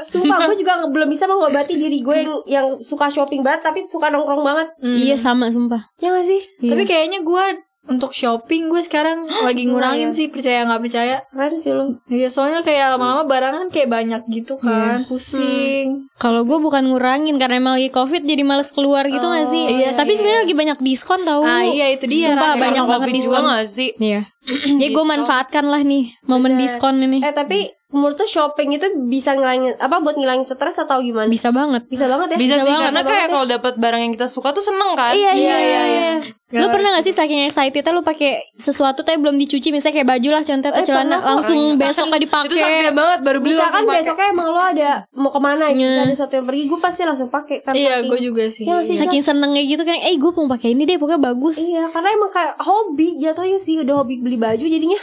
Sumpah 0.00 0.38
gue 0.44 0.56
juga 0.56 0.72
belum 0.84 1.08
bisa 1.08 1.26
mengobati 1.26 1.74
diri 1.74 1.98
gue 1.98 2.16
yang 2.16 2.32
yang 2.46 2.66
suka 2.78 3.08
shopping 3.08 3.42
banget 3.42 3.60
Tapi 3.64 3.82
suka 3.84 4.08
nongkrong 4.08 4.40
banget 4.40 4.68
Iya 5.08 5.16
sama 5.16 5.48
sumpah. 5.48 5.80
Ya 5.98 6.12
gak 6.12 6.24
sih? 6.24 6.40
Tapi 6.60 6.84
kayaknya 6.84 7.20
gue 7.20 7.44
untuk 7.88 8.12
shopping 8.12 8.68
gue 8.68 8.84
sekarang 8.84 9.24
lagi 9.48 9.64
ngurangin 9.64 10.12
sih 10.12 10.28
percaya 10.28 10.60
nggak 10.62 10.82
percaya. 10.82 11.16
Keren 11.32 11.56
sih 11.56 11.72
lo 11.72 11.96
Iya 12.06 12.28
soalnya 12.28 12.60
kayak 12.60 12.92
lama-lama 12.92 13.24
barang 13.24 13.54
kan 13.56 13.68
kayak 13.72 13.88
banyak 13.88 14.22
gitu 14.28 14.60
kan, 14.60 15.08
pusing. 15.08 16.04
Kalau 16.20 16.44
gue 16.44 16.58
bukan 16.60 16.84
ngurangin 16.84 17.40
karena 17.40 17.56
emang 17.56 17.80
lagi 17.80 17.88
covid 17.88 18.22
jadi 18.22 18.44
males 18.44 18.68
keluar 18.68 19.08
gitu 19.08 19.24
gak 19.24 19.48
sih? 19.48 19.64
iya 19.72 19.96
Tapi 19.96 20.12
sebenarnya 20.12 20.44
lagi 20.44 20.54
banyak 20.54 20.78
diskon 20.84 21.24
tau. 21.24 21.40
Ah 21.40 21.64
iya 21.64 21.88
itu 21.88 22.04
dia. 22.04 22.36
Sumpah 22.36 22.60
banyak 22.60 22.84
banget 22.84 23.00
Covid 23.08 23.14
diskon. 23.16 23.40
juga 23.40 23.56
gak 23.56 23.68
sih 23.68 23.90
Iya. 23.96 24.20
Jadi 24.80 24.90
gue 24.92 25.04
manfaatkan 25.06 25.64
lah 25.64 25.80
nih 25.80 26.04
momen 26.28 26.60
diskon 26.60 27.00
ini. 27.00 27.24
Eh 27.24 27.32
tapi 27.32 27.72
menurut 27.90 28.14
tuh 28.14 28.26
shopping 28.26 28.68
itu 28.72 28.84
bisa 29.02 29.32
ngilangin 29.32 29.72
Apa 29.74 29.98
buat 29.98 30.12
ngilangin 30.12 30.44
stres 30.44 30.76
atau 30.76 30.98
gimana? 30.98 31.24
Bisa 31.26 31.48
banget. 31.48 31.84
Bisa 31.84 32.04
banget 32.04 32.32
ya 32.32 32.36
bisa 32.36 32.56
sih 32.56 32.66
banget, 32.66 32.84
karena 32.84 32.92
bisa 32.94 33.06
kayak 33.06 33.18
banget 33.18 33.32
kalau 33.32 33.46
dapat 33.48 33.74
barang 33.76 34.00
yang 34.00 34.12
kita 34.12 34.26
suka 34.26 34.48
tuh 34.50 34.60
seneng 34.60 34.92
kan 34.92 35.12
Iya 35.12 35.30
iya 35.32 35.56
iya, 35.58 35.82
iya. 35.86 36.12
Lu 36.50 36.64
pernah 36.66 36.88
gak 36.90 37.02
sih 37.02 37.12
saking 37.12 37.44
excitednya 37.44 37.92
lu 37.92 38.00
pakai 38.00 38.40
sesuatu 38.54 39.00
tapi 39.02 39.16
belum 39.18 39.36
dicuci 39.36 39.68
misalnya 39.68 40.00
kayak 40.00 40.08
baju 40.10 40.28
lah 40.30 40.42
contoh 40.42 40.68
atau 40.70 40.80
Eh, 40.80 40.86
celana 40.86 41.04
pernah 41.10 41.28
langsung 41.30 41.58
besok 41.74 42.06
gak 42.06 42.20
itu 42.20 42.28
sakti 42.30 42.56
dipakai. 42.56 42.88
banget 42.90 43.18
baru 43.20 43.38
beli 43.38 43.52
Misalkan 43.52 43.68
langsung 43.70 43.84
pakai. 43.86 44.00
besoknya 44.00 44.26
emang 44.30 44.48
lo 44.48 44.62
ada 44.62 44.90
mau 45.12 45.28
ke 45.28 45.40
mana 45.42 45.64
gitu 45.68 45.84
Iya. 45.84 46.00
Ada 46.02 46.12
sesuatu 46.14 46.34
yang 46.34 46.46
pergi 46.46 46.62
Gue 46.64 46.78
pasti 46.78 47.00
langsung 47.02 47.28
pakai 47.28 47.56
kan 47.60 47.72
Iya 47.72 47.94
gue 48.02 48.18
juga 48.18 48.44
sih. 48.48 48.64
Iya 48.64 48.74
nggak 48.74 48.86
sih 48.86 48.96
Saking 48.96 49.22
senengnya 49.22 49.62
gitu 49.62 49.82
kan, 49.82 49.92
eh 49.94 50.14
gue 50.14 50.30
mau 50.30 50.48
pakai 50.48 50.68
ini 50.70 50.82
deh 50.82 50.96
pokoknya 50.96 51.20
bagus. 51.22 51.56
Iya 51.58 51.84
karena 51.86 52.08
emang 52.10 52.30
kayak 52.30 52.52
hobi 52.58 53.08
jatuhnya 53.18 53.58
sih 53.58 53.74
Udah 53.78 53.94
hobi 53.98 54.16
beli 54.18 54.36
baju 54.36 54.64
jadinya 54.64 55.00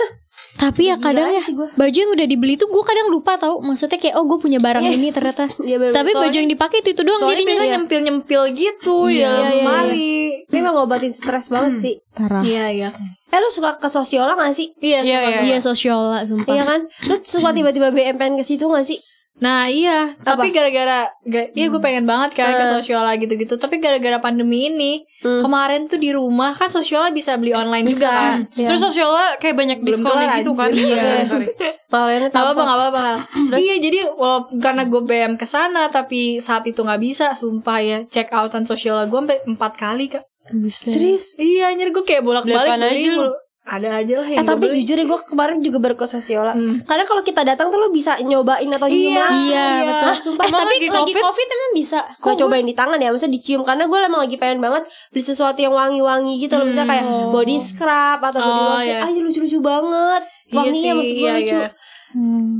Tapi 0.55 0.87
ya 0.87 0.95
kadang 0.95 1.27
ya 1.27 1.43
baju 1.69 1.97
yang 1.97 2.11
udah 2.11 2.25
dibeli 2.25 2.55
tuh 2.55 2.65
gue 2.65 2.79
kadang 2.81 3.07
lupa 3.07 3.35
tau 3.35 3.59
Maksudnya 3.59 3.95
kayak 3.95 4.15
oh 4.15 4.23
gue 4.23 4.39
punya 4.39 4.57
barang 4.57 4.83
ini 4.85 5.11
ternyata. 5.11 5.51
Iya 5.61 5.75
bener 5.77 5.91
Tapi 5.91 6.11
baju 6.11 6.31
yang 6.33 6.47
dipakai 6.47 6.79
itu 6.79 6.89
itu 6.89 7.01
doang 7.01 7.19
Soalnya 7.19 7.35
jadinya. 7.37 7.51
biasanya 7.51 7.73
nyempil-nyempil 7.77 8.41
gitu 8.53 8.95
di 9.05 9.19
dalam 9.19 9.35
Iya, 9.35 9.43
iya, 9.43 9.51
iya. 9.51 9.61
lemari. 9.61 10.15
Tapi 10.45 10.57
emang 10.57 10.73
ngobatin 10.75 11.11
stres 11.11 11.45
banget 11.47 11.73
sih 11.77 11.93
Parah. 12.09 12.39
Iya 12.41 12.65
iya. 12.71 12.89
Eh 13.27 13.37
lu 13.37 13.49
suka 13.49 13.75
ke 13.75 13.87
sosiola 13.87 14.31
gak 14.33 14.51
sih? 14.51 14.71
Iya 14.77 14.99
Iya, 15.01 15.19
suka- 15.19 15.27
iya. 15.27 15.39
Iya 15.43 15.57
sosiola 15.59 16.17
sumpah. 16.23 16.53
Iya 16.53 16.63
kan? 16.63 16.81
Lu 17.03 17.15
suka 17.19 17.49
tiba-tiba 17.51 17.89
BM 17.89 18.15
pengen 18.15 18.35
ke 18.35 18.45
situ 18.45 18.63
gak 18.63 18.85
sih? 18.85 18.95
Nah 19.35 19.67
iya, 19.67 20.15
tapi 20.23 20.47
gara-gara 20.55 21.11
ga, 21.27 21.51
Iya 21.51 21.67
gue 21.67 21.81
pengen 21.83 22.07
banget 22.07 22.39
kan 22.39 22.55
ke 22.55 22.65
sosiola 22.71 23.11
gitu-gitu 23.19 23.59
Tapi 23.59 23.83
gara-gara 23.83 24.15
pandemi 24.23 24.71
ini 24.71 25.03
Kemarin 25.19 25.91
tuh 25.91 25.99
di 25.99 26.15
rumah 26.15 26.55
Kan 26.55 26.71
sosiola 26.71 27.11
bisa 27.11 27.35
beli 27.35 27.51
online 27.51 27.83
juga 27.83 28.15
kan? 28.15 28.39
Iya. 28.55 28.71
terus 28.71 28.79
sosiola 28.79 29.35
kayak 29.43 29.55
banyak 29.59 29.79
kelar, 29.83 30.39
gitu 30.39 30.55
kan? 30.55 30.71
iya 30.71 31.03
sorry 31.29 31.51
Kalian 31.91 32.31
Gak 32.31 32.31
apa-apa, 32.31 32.61
gak 32.63 32.77
apa-apa 32.79 33.03
Iya 33.67 33.75
jadi 33.83 33.99
walaupun 34.15 34.55
karena 34.63 34.83
gue 34.87 35.01
BM 35.03 35.33
ke 35.35 35.43
sana 35.43 35.91
Tapi 35.91 36.39
saat 36.39 36.63
itu 36.63 36.79
gak 36.79 37.01
bisa 37.03 37.35
Sumpah 37.35 37.79
ya 37.83 37.99
Check 38.07 38.31
outan 38.31 38.63
sosiola 38.63 39.03
gue 39.03 39.19
sampai 39.19 39.43
empat 39.43 39.73
kali 39.75 40.15
kak. 40.15 40.23
Serius? 40.69 41.35
Iya 41.35 41.73
anjir 41.75 41.91
gue 41.91 42.05
kayak 42.05 42.23
bolak-balik 42.23 42.77
Beli 42.79 43.09
mulu. 43.11 43.33
Ada 43.65 43.97
aja 43.97 44.21
lah 44.21 44.27
Eh 44.27 44.37
yang 44.37 44.45
gue 44.45 44.51
tapi 44.51 44.61
beli 44.63 44.77
jujur 44.79 44.93
ya 44.95 45.05
gue 45.05 45.19
kemarin 45.25 45.57
juga 45.57 45.77
baru 45.81 45.97
ke 45.97 46.05
sosiola 46.05 46.53
Karena 46.85 47.01
kalau 47.01 47.25
kita 47.25 47.41
datang 47.41 47.67
tuh 47.67 47.77
lo 47.77 47.89
bisa 47.89 48.13
nyobain 48.21 48.69
atau 48.69 48.85
nyium 48.85 49.17
Iya, 49.17 49.25
iya, 49.41 49.65
betul. 49.83 50.13
Sumpah 50.23 50.45
Eh, 50.45 50.51
tapi 50.51 50.69
lagi 50.71 50.87
lagi 50.87 51.11
COVID? 51.11 51.23
covid 51.23 51.47
emang 51.49 51.71
bisa. 51.73 51.99
Gue 52.15 52.33
cobain 52.35 52.61
di 52.61 52.71
tangan 52.71 52.95
ya 52.95 53.09
Maksudnya 53.09 53.33
dicium 53.33 53.61
Karena 53.61 53.83
gue 53.83 53.99
emang 53.99 54.21
lagi 54.21 54.37
pengen 54.37 54.59
banget 54.59 54.85
Beli 55.09 55.23
sesuatu 55.23 55.57
yang 55.57 55.73
wangi-wangi 55.73 56.33
gitu 56.37 56.53
loh 56.55 56.65
Misalnya 56.65 56.89
kayak 56.91 57.05
body 57.33 57.57
scrub 57.57 58.19
Atau 58.21 58.39
body 58.39 58.53
Oh, 58.55 58.69
lotion 58.71 58.85
iya. 58.91 58.99
Aja 59.03 59.19
lucu-lucu 59.19 59.57
banget 59.59 60.21
Iya 60.45 60.55
Wanginya 60.55 60.77
sih, 60.77 60.89
maksud 60.93 61.15
gue 61.15 61.23
iya, 61.23 61.33
lucu 61.33 61.57
iya. 61.57 61.69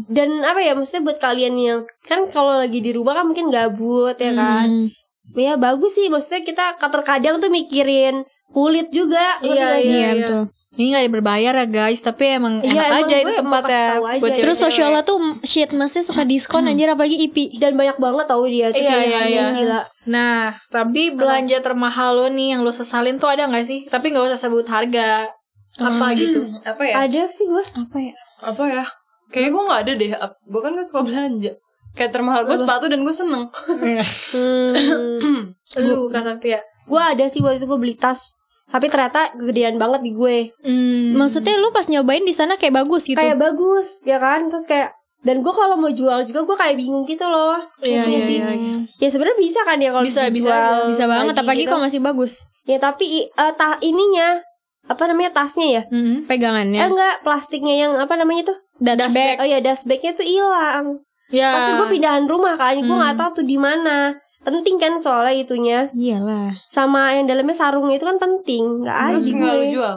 Dan 0.08 0.30
apa 0.42 0.60
ya 0.60 0.74
Maksudnya 0.74 1.04
buat 1.04 1.20
kalian 1.20 1.54
yang 1.56 1.80
Kan 2.02 2.26
kalau 2.28 2.58
lagi 2.58 2.80
di 2.80 2.90
rumah 2.90 3.14
kan 3.14 3.26
mungkin 3.26 3.48
gabut 3.48 4.18
ya 4.18 4.34
kan 4.34 4.68
Hmm. 4.68 4.90
Ya 5.34 5.54
bagus 5.56 5.94
sih 5.94 6.06
Maksudnya 6.06 6.42
kita 6.42 6.66
terkadang 6.80 7.38
tuh 7.38 7.50
mikirin 7.50 8.26
Kulit 8.48 8.90
juga 8.90 9.38
Iya, 9.40 9.54
iya, 9.78 9.78
Iya, 9.78 10.10
iya. 10.16 10.40
Ini 10.76 10.92
gak 10.92 11.08
berbayar 11.08 11.56
ya 11.56 11.66
guys 11.72 12.04
Tapi 12.04 12.36
emang 12.36 12.60
Iya, 12.60 12.76
enak 12.76 12.86
emang 12.86 13.00
aja 13.08 13.16
itu 13.24 13.32
tempatnya 13.32 13.84
aja. 13.96 14.20
buat 14.20 14.32
Terus 14.36 14.58
sosiola 14.60 15.00
tuh 15.08 15.18
shit 15.48 15.72
masnya 15.72 16.04
suka 16.04 16.28
diskon 16.28 16.68
anjir 16.68 16.92
apalagi 16.92 17.16
IP. 17.16 17.56
Dan 17.60 17.80
banyak 17.80 17.96
banget 17.96 18.26
tau 18.28 18.44
dia 18.44 18.76
tuh 18.76 18.84
Iya, 18.84 18.98
iya, 19.08 19.22
iya. 19.32 19.44
gila 19.56 19.82
Nah, 20.06 20.60
tapi 20.68 21.16
belanja 21.16 21.64
termahal 21.64 22.20
lo 22.20 22.28
nih 22.28 22.56
yang 22.56 22.62
lo 22.62 22.76
sesalin 22.76 23.16
tuh 23.16 23.32
ada 23.32 23.48
gak 23.48 23.64
sih? 23.64 23.88
Tapi 23.88 24.12
gak 24.12 24.28
usah 24.28 24.40
sebut 24.40 24.68
harga 24.68 25.32
apa 25.76 26.06
gitu. 26.16 26.40
apa 26.64 26.84
ya 26.88 26.94
Ada 27.04 27.28
sih 27.36 27.44
gue 27.48 27.64
Apa 27.76 27.98
ya? 28.00 28.16
apa 28.46 28.64
ya 28.68 28.86
kayaknya 29.32 29.52
gue 29.52 29.64
nggak 29.64 29.82
ada 29.82 29.94
deh 29.96 30.10
gue 30.22 30.62
kan 30.62 30.72
gak 30.76 30.88
suka 30.88 31.02
belanja 31.08 31.52
kayak 31.96 32.12
termahal 32.12 32.44
gue 32.46 32.58
sepatu 32.60 32.86
dan 32.92 33.02
gue 33.02 33.16
seneng 33.16 33.48
hmm. 33.52 35.40
Lu 35.88 36.08
Kak 36.08 36.24
Sakti 36.24 36.56
ya? 36.56 36.62
Gue 36.88 37.02
ada 37.02 37.26
sih 37.28 37.44
waktu 37.44 37.60
itu 37.60 37.68
gue 37.68 37.80
beli 37.80 37.96
tas 38.00 38.32
Tapi 38.66 38.86
ternyata 38.88 39.30
kegedean 39.32 39.76
banget 39.76 40.02
di 40.02 40.12
gue 40.12 40.38
Hmm. 40.60 41.14
Maksudnya 41.16 41.56
lu 41.56 41.70
pas 41.70 41.86
nyobain 41.86 42.22
di 42.22 42.32
sana 42.32 42.54
kayak 42.54 42.74
bagus 42.78 43.06
gitu. 43.06 43.16
Kayak 43.16 43.38
bagus 43.40 44.02
ya 44.02 44.18
kan 44.18 44.48
Terus 44.48 44.66
kayak 44.66 44.90
Dan 45.22 45.42
gue 45.42 45.50
kalau 45.50 45.74
mau 45.74 45.90
jual 45.90 46.22
juga 46.22 46.42
gue 46.44 46.54
kayak 46.56 46.76
bingung 46.76 47.02
gitu 47.04 47.26
loh 47.26 47.58
Iya, 47.80 48.06
iya, 48.06 48.10
gak 48.12 48.22
sih? 48.22 48.38
iya, 48.38 48.50
iya. 48.52 48.76
Ya 48.96 49.08
sebenarnya 49.08 49.38
bisa 49.40 49.60
kan 49.62 49.78
ya 49.78 49.90
kalau 49.90 50.06
Bisa, 50.06 50.22
bisa 50.24 50.30
dijual 50.30 50.86
bisa 50.86 51.04
banget 51.08 51.26
lagi 51.28 51.42
apalagi 51.42 51.62
gitu. 51.62 51.70
kalau 51.72 51.82
masih 51.84 52.00
bagus 52.00 52.34
Ya 52.64 52.78
tapi 52.78 53.06
eh, 53.28 53.52
ta 53.54 53.78
ininya 53.80 54.38
Apa 54.84 55.06
namanya 55.06 55.34
tasnya 55.36 55.66
ya 55.68 55.82
Mhm. 55.88 56.16
Eh 56.16 56.28
pegangannya. 56.28 56.82
enggak 56.84 57.16
plastiknya 57.22 57.74
yang 57.80 57.94
apa 57.96 58.14
namanya 58.14 58.46
tuh 58.46 58.58
Dutch 58.76 59.08
bag. 59.10 59.40
Oh 59.40 59.48
ya 59.48 59.58
dust 59.60 59.86
bagnya 59.86 60.12
tuh 60.12 60.26
hilang 60.26 61.02
Ya. 61.28 61.50
Pasti 61.52 61.72
gue 61.76 61.88
pindahan 61.92 62.26
rumah 62.26 62.54
kan 62.54 62.78
Gue 62.78 62.94
gak 62.96 63.18
tahu 63.18 63.42
tuh 63.42 63.46
di 63.46 63.58
mana 63.58 64.14
Penting 64.46 64.76
kan 64.78 64.94
soalnya 64.96 65.34
itunya 65.36 65.80
Iyalah. 65.92 66.54
Sama 66.68 67.12
yang 67.12 67.26
dalamnya 67.26 67.52
sarungnya 67.54 67.98
itu 67.98 68.06
kan 68.06 68.16
penting 68.16 68.86
Gak 68.86 68.94
ada 68.94 69.18
nggak 69.18 69.26
lu 69.26 69.60
gue 69.60 69.68
jual 69.74 69.94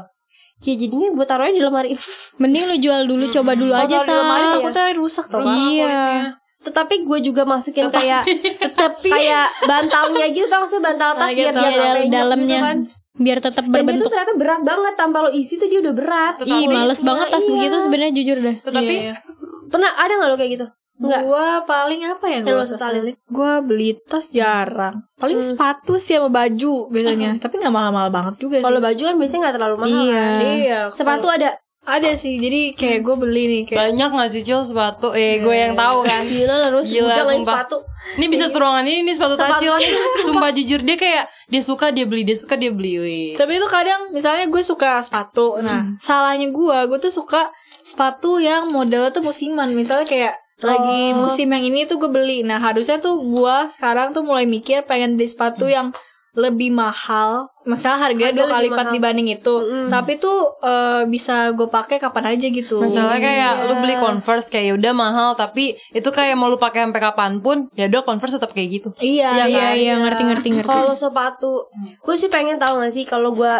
Ya 0.58 0.74
jadinya 0.74 1.08
buat 1.12 1.24
taruhnya 1.24 1.52
di 1.52 1.62
lemari. 1.62 1.92
Mending 2.42 2.64
lu 2.66 2.76
jual 2.80 3.00
dulu, 3.04 3.24
coba 3.28 3.52
dulu 3.52 3.70
Kalau 3.70 3.84
aja 3.84 3.96
taruh 3.96 4.08
di 4.08 4.14
lemari 4.16 4.46
takutnya 4.50 4.84
rusak 4.92 5.26
tau 5.28 5.40
Iya. 5.44 6.06
Tetapi 6.58 6.94
gue 7.04 7.18
juga 7.22 7.42
masukin 7.44 7.86
kayak 7.86 8.26
kayak 9.06 9.46
bantalnya 9.62 10.26
gitu 10.28 10.46
tau 10.48 10.64
gak 10.64 10.70
sih 10.72 10.80
bantal 10.80 11.14
tas 11.14 11.22
Nah, 11.22 11.30
biar 11.30 11.52
gitu. 11.52 11.54
dia 11.54 11.68
Iya, 11.68 11.76
nggak 11.78 11.94
penyok 11.94 12.10
dalamnya 12.10 12.48
gitu 12.50 12.66
kan. 12.66 12.78
biar 13.14 13.38
tetap 13.38 13.62
Dan 13.62 13.68
dia 13.68 13.70
tuh 13.70 13.82
berbentuk. 13.84 14.08
ternyata 14.08 14.32
berat 14.34 14.60
banget 14.62 14.94
tanpa 14.94 15.18
lo 15.20 15.30
isi 15.30 15.54
tuh 15.54 15.66
dia 15.66 15.78
udah 15.78 15.90
berat. 15.92 16.34
Ih, 16.40 16.66
males 16.66 17.00
banget 17.02 17.26
tas 17.28 17.42
Iya. 17.42 17.52
begitu 17.52 17.76
sebenarnya 17.80 18.12
jujur 18.14 18.38
dah. 18.38 18.56
Tetapi 18.60 18.94
Pernah 19.68 19.90
ada 19.94 20.12
gak 20.16 20.28
lo 20.28 20.36
kayak 20.36 20.50
gitu? 20.54 20.66
Enggak. 20.98 21.20
Gue 21.22 21.48
paling 21.64 22.00
apa 22.04 22.24
ya 22.26 22.38
Yang 22.38 22.46
gue 22.48 22.66
sesalin? 22.68 23.02
Gue 23.24 23.52
beli 23.62 23.90
tas 24.00 24.28
jarang 24.28 25.06
Paling 25.14 25.38
sepatu 25.38 25.94
sih 25.94 26.14
sama 26.14 26.26
baju 26.28 26.86
biasanya 26.88 27.38
Tapi 27.42 27.54
gak 27.56 27.70
mahal-mahal 27.70 28.10
banget 28.10 28.34
juga 28.36 28.58
sih 28.58 28.66
Kalau 28.66 28.78
baju 28.78 29.02
kan 29.04 29.14
biasanya 29.14 29.40
gak 29.40 29.54
terlalu 29.54 29.74
mahal 29.76 29.88
Iya. 29.88 30.18
kan. 30.18 30.40
Iya 30.42 30.80
Sepatu 30.90 31.26
ada. 31.28 31.50
Ada 31.80 32.10
sih 32.14 32.36
Jadi 32.36 32.74
kayak 32.74 33.00
gue 33.00 33.14
beli 33.16 33.44
nih 33.46 33.62
kayak 33.64 33.78
banyak 33.80 34.10
gak 34.12 34.28
sih 34.28 34.42
Cil 34.42 34.60
sepatu? 34.60 35.14
Eh 35.14 35.38
gue 35.38 35.54
yang 35.54 35.72
tahu 35.72 36.02
kan. 36.02 36.20
Gila 36.20 36.54
lah 36.56 36.68
terus 36.68 36.86
Gila, 36.88 37.06
nggak 37.08 37.26
sumpah. 37.30 37.54
sepatu. 37.54 37.76
Ini 38.10 38.26
bisa 38.26 38.44
seruangan 38.46 38.82
ini, 38.82 38.96
ini 39.00 39.12
sepatu 39.12 39.34
Sepatu 39.34 39.54
tacil. 39.62 39.72
ini, 39.78 40.00
Sumpah 40.20 40.50
jujur 40.50 40.80
dia 40.80 40.96
kayak 40.96 41.24
dia 41.46 41.62
suka 41.62 41.88
dia 41.88 42.04
beli, 42.04 42.24
dia 42.24 42.34
suka 42.34 42.56
dia 42.56 42.68
beli. 42.68 42.98
Wih. 42.98 43.28
Tapi 43.34 43.52
itu 43.54 43.66
kadang 43.66 44.10
misalnya 44.10 44.44
gue 44.44 44.60
suka 44.60 44.98
sepatu 44.98 45.56
Nah 45.58 45.94
salahnya 45.96 46.50
gue 46.50 46.78
Gue 46.86 46.98
tuh 46.98 47.08
suka 47.08 47.48
sepatu 47.78 48.36
yang 48.36 48.68
modelnya 48.68 49.08
tuh 49.08 49.22
musiman 49.22 49.70
Misalnya 49.70 50.04
kayak 50.04 50.34
lagi 50.58 51.14
musim 51.14 51.48
yang 51.54 51.62
ini 51.62 51.86
tuh 51.86 52.02
gue 52.02 52.10
beli. 52.10 52.42
Nah 52.42 52.58
harusnya 52.58 52.98
tuh 52.98 53.22
gue 53.22 53.56
sekarang 53.70 54.10
tuh 54.10 54.26
mulai 54.26 54.42
mikir 54.46 54.82
Pengen 54.86 55.14
beli 55.14 55.30
sepatu 55.30 55.70
yang 55.70 55.94
lebih 56.38 56.70
mahal 56.70 57.50
Masalah 57.68 58.08
Harga 58.08 58.32
dua 58.32 58.48
kali 58.48 58.72
lipat 58.72 58.88
mahal. 58.88 58.94
dibanding 58.96 59.28
itu 59.28 59.54
Tapi 59.86 60.16
tuh 60.16 60.56
eh, 60.58 61.04
bisa 61.04 61.52
gue 61.52 61.68
pakai 61.68 62.00
kapan 62.00 62.32
aja 62.32 62.48
gitu 62.48 62.80
Masalahnya 62.80 63.20
kayak 63.20 63.52
lu 63.68 63.74
beli 63.78 63.94
Converse 63.94 64.48
kayak 64.48 64.64
ya 64.64 64.74
udah 64.74 64.92
mahal 64.92 65.28
tapi 65.34 65.76
itu 65.92 66.08
kayak 66.08 66.32
mau 66.34 66.48
lu 66.48 66.56
pakai 66.56 66.82
sampai 66.82 67.02
kapan 67.02 67.32
pun 67.38 67.68
ya 67.76 67.86
udah 67.86 68.00
Converse 68.02 68.40
tetap 68.40 68.50
kayak 68.50 68.68
gitu. 68.72 68.88
Iya, 68.98 69.44
Iya, 69.44 69.66
iya, 69.76 69.92
ngerti 70.00 70.22
ngerti 70.24 70.48
ngerti. 70.56 70.68
Kalau 70.68 70.96
sepatu, 70.96 71.68
gue 72.00 72.16
sih 72.16 72.26
pengen 72.26 72.56
tahu 72.56 72.80
gak 72.80 72.88
sih 72.88 73.04
kalau 73.04 73.36
gue 73.36 73.52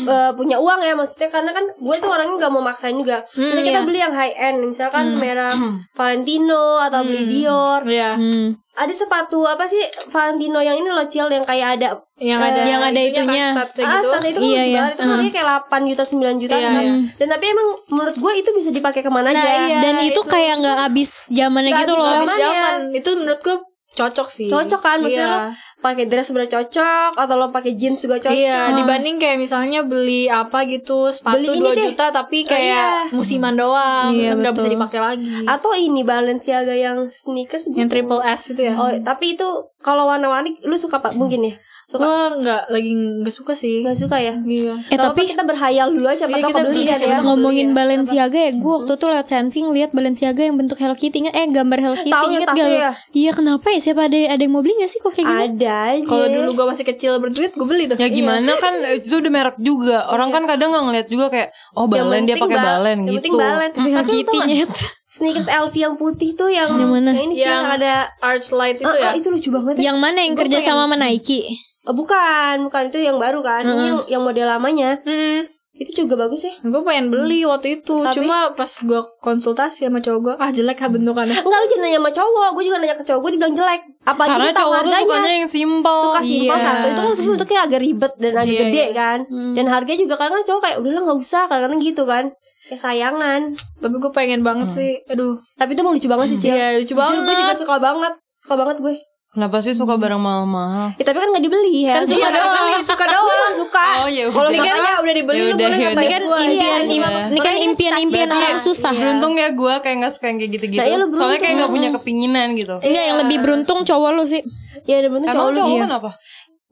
eh, 0.00 0.30
punya 0.32 0.56
uang 0.56 0.80
ya 0.80 0.96
maksudnya 0.96 1.28
karena 1.28 1.52
kan 1.52 1.68
gue 1.68 1.96
tuh 2.00 2.08
orangnya 2.08 2.40
nggak 2.40 2.52
mau 2.52 2.64
maksain 2.64 2.96
juga. 2.96 3.20
Jadi 3.28 3.60
kita 3.60 3.80
iya. 3.82 3.86
beli 3.86 3.98
yang 4.00 4.14
high 4.14 4.32
end, 4.32 4.64
misalkan 4.64 5.18
merek 5.18 5.52
Valentino 5.94 6.80
atau 6.80 7.04
beli 7.04 7.28
Dior. 7.28 7.84
Iya. 7.84 8.16
Hmm. 8.16 8.56
Ada 8.70 8.94
sepatu 8.96 9.44
apa 9.44 9.66
sih 9.66 9.82
Valentino 10.08 10.62
yang 10.62 10.78
ini 10.78 10.88
loh 10.88 11.04
Cil 11.04 11.28
yang 11.28 11.44
kayak 11.44 11.76
ada 11.76 12.00
Yang 12.16 12.40
ada 12.40 12.60
Yang 12.62 12.82
ada 12.86 13.00
itunya. 13.02 13.46
kan, 13.49 13.49
statsnya 13.52 13.84
Ah, 13.84 13.92
gitu. 13.96 14.08
itu 14.22 14.40
Iya, 14.42 14.62
iya. 14.64 14.78
banget. 14.80 14.92
Itu 14.92 15.02
harganya 15.04 15.32
kayak 15.32 15.46
8 15.66 15.82
juta 15.86 16.02
9 16.04 16.36
juta 16.38 16.54
Iya, 16.54 16.66
kan. 16.66 16.74
iya. 16.76 16.92
Dan 17.14 17.26
tapi 17.28 17.44
emang 17.46 17.68
menurut 17.88 18.16
gue 18.16 18.32
itu 18.36 18.50
bisa 18.52 18.70
dipakai 18.70 19.00
ke 19.00 19.10
mana 19.10 19.28
Nah, 19.28 19.36
aja. 19.36 19.50
iya. 19.64 19.78
Dan 19.80 19.94
itu, 20.00 20.12
itu. 20.12 20.20
kayak 20.24 20.54
nggak 20.58 20.78
habis 20.80 21.10
zamannya 21.28 21.72
gitu 21.76 21.92
loh. 21.92 22.06
Habis 22.06 22.28
zamannya. 22.28 22.46
zaman 22.46 22.74
itu 22.92 23.10
menurut 23.14 23.40
gue 23.40 23.56
cocok 23.90 24.28
sih. 24.28 24.46
Cocok 24.46 24.80
kan 24.80 24.96
maksudnya 24.98 25.26
Iya. 25.26 25.38
Pakai 25.80 26.04
dress 26.06 26.28
bener 26.30 26.46
cocok 26.46 27.16
atau 27.16 27.34
lo 27.34 27.48
pakai 27.48 27.72
jeans 27.72 28.04
juga 28.04 28.20
cocok. 28.20 28.36
Iya, 28.36 28.76
dibanding 28.76 29.16
kayak 29.16 29.40
misalnya 29.40 29.80
beli 29.80 30.28
apa 30.28 30.68
gitu 30.68 31.08
sepatu 31.08 31.40
Beli 31.40 31.56
ini 31.56 31.66
2 31.66 31.72
deh. 31.72 31.84
juta 31.90 32.06
tapi 32.12 32.44
kayak 32.44 33.08
iya. 33.08 33.16
musiman 33.16 33.56
doang, 33.56 34.12
Iya, 34.12 34.36
nggak 34.36 34.54
bisa 34.54 34.68
dipakai 34.68 35.00
lagi. 35.00 35.48
Atau 35.48 35.72
ini 35.72 36.04
Balenciaga 36.04 36.76
yang 36.76 37.08
sneakers 37.08 37.72
Yang 37.72 37.88
triple 37.96 38.20
S 38.20 38.52
itu 38.52 38.68
ya. 38.68 38.76
Oh, 38.76 38.92
tapi 39.00 39.34
itu 39.40 39.48
kalau 39.80 40.04
warna-warni 40.06 40.60
lu 40.68 40.76
suka 40.76 41.00
Pak? 41.00 41.16
Mungkin 41.16 41.48
ya? 41.48 41.54
Suka? 41.90 42.06
Gue 42.06 42.46
nggak 42.46 42.62
lagi 42.70 42.92
nggak 42.94 43.34
suka 43.34 43.52
sih. 43.58 43.82
Gak 43.82 43.98
suka 43.98 44.22
ya? 44.22 44.38
Iya. 44.38 44.78
Eh 44.94 44.98
tapi 45.00 45.26
kita 45.26 45.42
berhayal 45.42 45.90
dulu 45.90 46.06
aja 46.06 46.22
siapa 46.22 46.38
Iya, 46.38 46.44
tahu 46.46 46.50
kita 46.54 46.62
beli, 46.70 46.82
kan 46.86 46.98
siapa 47.02 47.10
ya. 47.10 47.18
ngomongin 47.26 47.66
Beli 47.66 47.74
ya. 47.74 47.78
Balenciaga 47.82 48.38
ya, 48.46 48.50
gue 48.54 48.72
waktu 48.78 48.92
tuh 48.94 49.08
lewat 49.10 49.26
sensing 49.26 49.66
lihat 49.74 49.90
Balenciaga 49.90 50.42
yang 50.46 50.54
bentuk 50.54 50.78
Hello 50.78 50.94
Kitty 50.94 51.26
ingat 51.26 51.34
eh 51.34 51.50
gambar 51.50 51.78
Hello 51.82 51.96
Kitty 51.98 52.14
Tahu 52.14 52.30
yang 52.30 52.46
ingat 52.46 52.50
gak? 52.54 52.68
ya? 52.70 52.92
Iya 53.10 53.30
kenapa 53.34 53.66
ya 53.74 53.78
siapa 53.82 54.06
ada 54.06 54.18
ada 54.22 54.38
yang 54.38 54.52
mau 54.54 54.62
beli 54.62 54.78
gak 54.78 54.86
sih 54.86 55.02
kok 55.02 55.10
kayak 55.10 55.26
gitu? 55.34 55.42
Ada 55.50 55.69
aja. 55.70 56.04
Kalau 56.04 56.26
dulu 56.28 56.48
gue 56.52 56.66
masih 56.68 56.84
kecil 56.84 57.12
berduit, 57.16 57.50
gue 57.50 57.64
beli 57.64 57.86
tuh. 57.86 57.94
Ya 57.94 58.06
gimana 58.06 58.50
kan 58.54 58.74
itu 58.98 59.14
udah 59.14 59.30
merek 59.30 59.56
juga. 59.56 60.06
Orang 60.06 60.28
kan 60.28 60.44
kadang 60.44 60.70
nggak 60.70 60.84
ngeliat 60.84 61.06
juga 61.06 61.26
kayak 61.28 61.48
oh 61.72 61.84
Yang 61.84 61.94
balen 62.02 62.22
dia 62.24 62.36
pakai 62.36 62.56
bal- 62.56 62.66
balen 62.66 62.98
yang 62.98 63.06
gitu. 63.06 63.16
penting 63.16 63.34
balen. 63.36 63.70
Nggak? 63.70 64.46
nyet. 64.46 64.72
Sneakers 65.06 65.48
LV 65.48 65.74
yang 65.74 65.94
putih 65.94 66.30
tuh 66.32 66.46
yang 66.46 66.70
Yang 66.70 66.86
mana? 66.88 67.10
ini 67.12 67.34
Cil, 67.34 67.42
Yang 67.42 67.50
yang 67.50 67.66
ada 67.72 67.94
Archlight 68.20 68.76
itu 68.78 68.86
Ah, 68.86 68.94
ya. 68.94 69.08
ah, 69.10 69.14
itu 69.14 69.28
lucu 69.28 69.50
banget. 69.50 69.74
ya. 69.74 69.90
Yang 69.90 69.98
mana 69.98 70.18
yang 70.20 70.34
kerja 70.34 70.58
sama 70.60 70.86
sama 70.86 70.94
Nike? 70.94 71.40
Oh, 71.82 71.90
bukan, 71.90 72.62
bukan 72.62 72.82
itu 72.86 72.98
yang 73.00 73.18
baru 73.18 73.40
kan. 73.40 73.62
Ini 73.62 73.74
yang 73.84 74.00
yang 74.06 74.22
model 74.22 74.46
lamanya. 74.46 75.02
Hmm. 75.02 75.50
Itu 75.72 75.96
juga 75.98 76.14
bagus 76.14 76.44
ya. 76.44 76.52
Gue 76.60 76.84
pengen 76.84 77.08
beli 77.08 77.42
waktu 77.42 77.80
itu, 77.80 77.96
Tapi- 77.96 78.12
cuma 78.14 78.52
pas 78.52 78.68
gue 78.68 79.00
konsultasi 79.18 79.88
sama 79.88 79.98
cowok 79.98 80.20
gue, 80.20 80.34
ah 80.36 80.52
jelek 80.52 80.78
ah 80.78 80.88
bentukannya. 80.88 81.32
Enggak 81.34 81.58
lu 81.58 81.66
jangan 81.66 81.82
nanya 81.82 81.98
sama 81.98 82.10
cowok, 82.12 82.48
gue 82.52 82.62
juga 82.62 82.76
nanya 82.78 82.94
ke 82.94 83.04
cowok 83.04 83.20
gue 83.20 83.30
dibilang 83.32 83.54
jelek. 83.56 83.82
Apalagi 84.00 84.32
Karena 84.32 84.48
kita 84.48 84.60
cowok 84.60 84.72
tuh 84.72 84.78
harganya. 84.88 85.04
sukanya 85.04 85.30
yang 85.34 85.46
simpel. 85.46 85.96
suka 86.00 86.20
simpel 86.20 86.48
Iya. 86.50 86.64
satu 86.64 86.86
itu 86.86 86.96
kan 86.96 87.10
sebenarnya 87.10 87.30
bentuknya 87.30 87.60
agak 87.60 87.80
ribet 87.80 88.12
dan 88.16 88.32
agak 88.34 88.48
Iya, 88.48 88.60
gede 88.62 88.80
iya. 88.82 88.86
kan 88.90 89.18
dan 89.52 89.64
harganya 89.66 89.98
juga 90.00 90.14
kadang 90.16 90.42
cowok 90.42 90.60
kayak 90.62 90.76
udahlah 90.78 91.02
nggak 91.02 91.18
usah 91.20 91.42
kadang-kadang 91.44 91.80
gitu 91.82 92.02
kan 92.04 92.24
kayak 92.62 92.80
sayangan 92.80 93.40
Tapi 93.76 93.94
gue 93.96 94.10
pengen 94.10 94.40
banget 94.40 94.68
sih, 94.70 94.92
aduh. 95.04 95.36
tapi 95.54 95.70
itu 95.70 95.82
mau 95.82 95.90
lucu 95.90 96.06
banget 96.06 96.26
sih 96.28 96.38
Cil 96.38 96.48
Iya 96.50 96.66
lucu 96.74 96.86
Jujur, 96.86 96.96
banget. 96.96 97.20
gue 97.20 97.34
juga 97.36 97.54
suka 97.54 97.76
banget 97.78 98.12
suka 98.34 98.54
banget 98.56 98.76
gue 98.78 98.94
Kenapa 99.30 99.56
sih 99.58 99.70
suka 99.72 99.94
barang 99.94 100.18
mahal-mahal? 100.18 100.90
ya, 100.92 101.04
tapi 101.04 101.16
kan 101.16 101.30
nggak 101.30 101.44
dibeli 101.44 101.86
ya 101.86 101.94
Kan 101.94 102.04
suka 102.04 102.18
Iya, 102.20 102.28
doang. 102.32 102.50
beli, 102.52 102.82
suka 102.82 103.04
doang 103.06 103.52
suka 103.62 103.84
Oh 103.96 104.08
ya 104.10 104.24
kalau 104.26 104.48
udah. 104.48 104.58
suka 104.58 104.70
Kan 104.74 104.98
udah 105.00 105.14
dibeli 105.14 105.36
Ya 105.36 105.44
lu 105.44 105.54
boleh 105.54 105.78
ya 105.78 105.88
ngatain 105.88 105.94
Ini 105.94 106.10
kan 106.10 106.22
impian 106.26 106.50
Iya, 106.50 106.66
iya. 106.82 107.22
ini 107.24 107.38
kan 107.38 107.54
impian-impian 107.62 108.28
orang 108.28 108.58
susah. 108.58 108.90
Beruntung 108.92 109.32
ya 109.34 109.48
gue 109.50 109.74
kayak 109.78 109.96
nggak 110.00 110.12
suka 110.12 110.26
yang 110.26 110.36
kayak 110.36 110.52
gitu-gitu. 110.52 110.80
Nah, 110.80 110.86
iya, 110.88 110.96
Soalnya 111.06 111.38
kayak 111.38 111.38
beruntung. 111.38 111.56
nggak 111.56 111.70
punya 111.70 111.88
kepinginan 111.94 112.48
gitu. 112.54 112.74
Enggak 112.76 113.04
yang 113.04 113.16
lebih 113.18 113.36
beruntung 113.38 113.78
cowok 113.80 114.10
lu 114.12 114.24
sih. 114.24 114.42
ya 114.82 114.94
udah 114.98 115.10
bener 115.12 115.26
Emang 115.26 115.36
cowok 115.36 115.46
lu 115.46 115.56
cowok 115.56 115.68
sih 115.68 115.78
kenapa? 115.80 116.10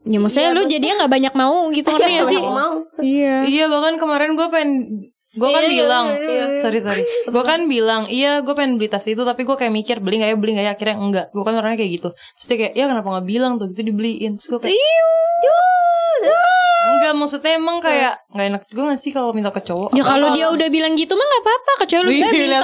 Ya 0.01 0.17
maksudnya 0.17 0.49
lu 0.49 0.61
jadinya 0.65 0.95
nggak 0.97 1.11
banyak 1.11 1.33
mau 1.35 1.57
gitu 1.69 1.87
ngerti 1.89 2.11
gak 2.13 2.27
sih? 2.27 2.41
Iya. 2.99 3.35
Iya 3.45 3.65
bahkan 3.67 3.95
kemarin 3.95 4.29
gue 4.33 4.47
pengen 4.49 4.69
gue 5.39 5.49
kan 5.49 5.63
Iya, 5.63 5.71
bilang 5.71 6.05
iya, 6.11 6.45
sorry 6.59 6.79
sorry. 6.83 7.03
Gue 7.33 7.43
kan 7.47 7.63
bilang 7.65 8.03
iya 8.11 8.43
gue 8.43 8.51
pengen 8.51 8.75
beli 8.75 8.91
tas 8.91 9.07
itu 9.07 9.23
tapi 9.23 9.47
gue 9.47 9.55
kayak 9.55 9.71
mikir 9.71 9.97
beli 10.03 10.19
nggak 10.19 10.31
ya 10.33 10.37
beli 10.37 10.51
nggak 10.59 10.65
ya? 10.67 10.71
Akhirnya 10.75 10.95
enggak. 10.99 11.25
Gue 11.31 11.43
kan 11.47 11.55
orangnya 11.55 11.79
kayak 11.79 11.91
gitu. 11.95 12.09
Terus 12.11 12.45
dia 12.51 12.57
kayak 12.59 12.73
ya 12.75 12.85
kenapa 12.91 13.07
nggak 13.07 13.27
bilang? 13.31 13.51
Tuh 13.55 13.71
gitu 13.71 13.81
dibeliin 13.87 14.35
terus 14.35 14.47
gue 14.51 14.59
kayak 14.59 14.75
enggak 16.99 17.13
maksudnya 17.15 17.51
emang 17.55 17.77
kayak 17.79 18.13
nggak 18.29 18.45
enak 18.47 18.61
juga 18.67 18.81
gak 18.85 18.99
sih 18.99 19.09
kalau 19.09 19.31
minta 19.31 19.49
ke 19.49 19.61
cowok 19.61 19.89
Ya 19.91 20.03
kalau 20.03 20.29
dia 20.29 20.45
udah 20.47 20.67
bilang 20.67 20.93
gitu 20.93 21.11
mah 21.11 21.23
nggak 21.23 21.41
apa-apa 21.41 21.71
kecuali 21.79 22.03
lu 22.03 22.09
Wih, 22.09 22.19
udah 22.19 22.29
minta. 22.29 22.59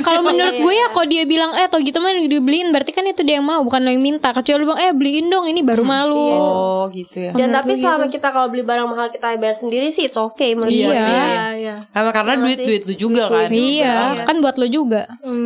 Kalau 0.00 0.20
menurut 0.22 0.56
gue 0.56 0.72
ya 0.72 0.86
kalau 0.88 1.06
dia 1.06 1.22
bilang 1.24 1.50
eh 1.52 1.64
atau 1.64 1.78
gitu 1.78 1.98
mah 1.98 2.12
dibeliin 2.14 2.68
berarti 2.68 2.90
kan 2.90 3.04
itu 3.04 3.20
dia 3.20 3.36
yang 3.36 3.44
mau 3.44 3.60
bukan 3.60 3.78
lo 3.78 3.90
yang 3.90 4.00
minta. 4.00 4.30
Kecuali 4.30 4.56
lu 4.56 4.66
bilang 4.66 4.80
eh 4.80 4.92
beliin 4.92 5.26
dong 5.26 5.44
ini 5.44 5.60
baru 5.60 5.82
malu. 5.82 6.28
oh 6.32 6.84
gitu 6.88 7.18
ya 7.20 7.32
dan 7.32 7.52
tapi 7.52 7.74
selama 7.74 8.06
kita 8.06 8.28
kalau 8.28 8.48
beli 8.48 8.62
barang 8.62 8.86
mahal 8.86 9.08
kita 9.08 9.34
bayar 9.36 9.52
sendiri 9.52 9.88
sih 9.88 10.04
it's 10.04 10.16
okay 10.16 10.52
menurut 10.52 10.70
Iya 10.70 10.86
gue 10.86 10.96
sih. 10.96 11.12
Iya, 11.12 11.44
iya. 11.54 11.74
Karena 11.88 12.10
karena 12.12 12.32
duit 12.38 12.58
duit 12.58 12.82
lu 12.84 12.94
juga 12.96 13.24
kan 13.28 13.48
Iya, 13.48 13.94
kan 14.24 14.36
buat 14.38 14.56
lo 14.56 14.66
juga. 14.66 15.02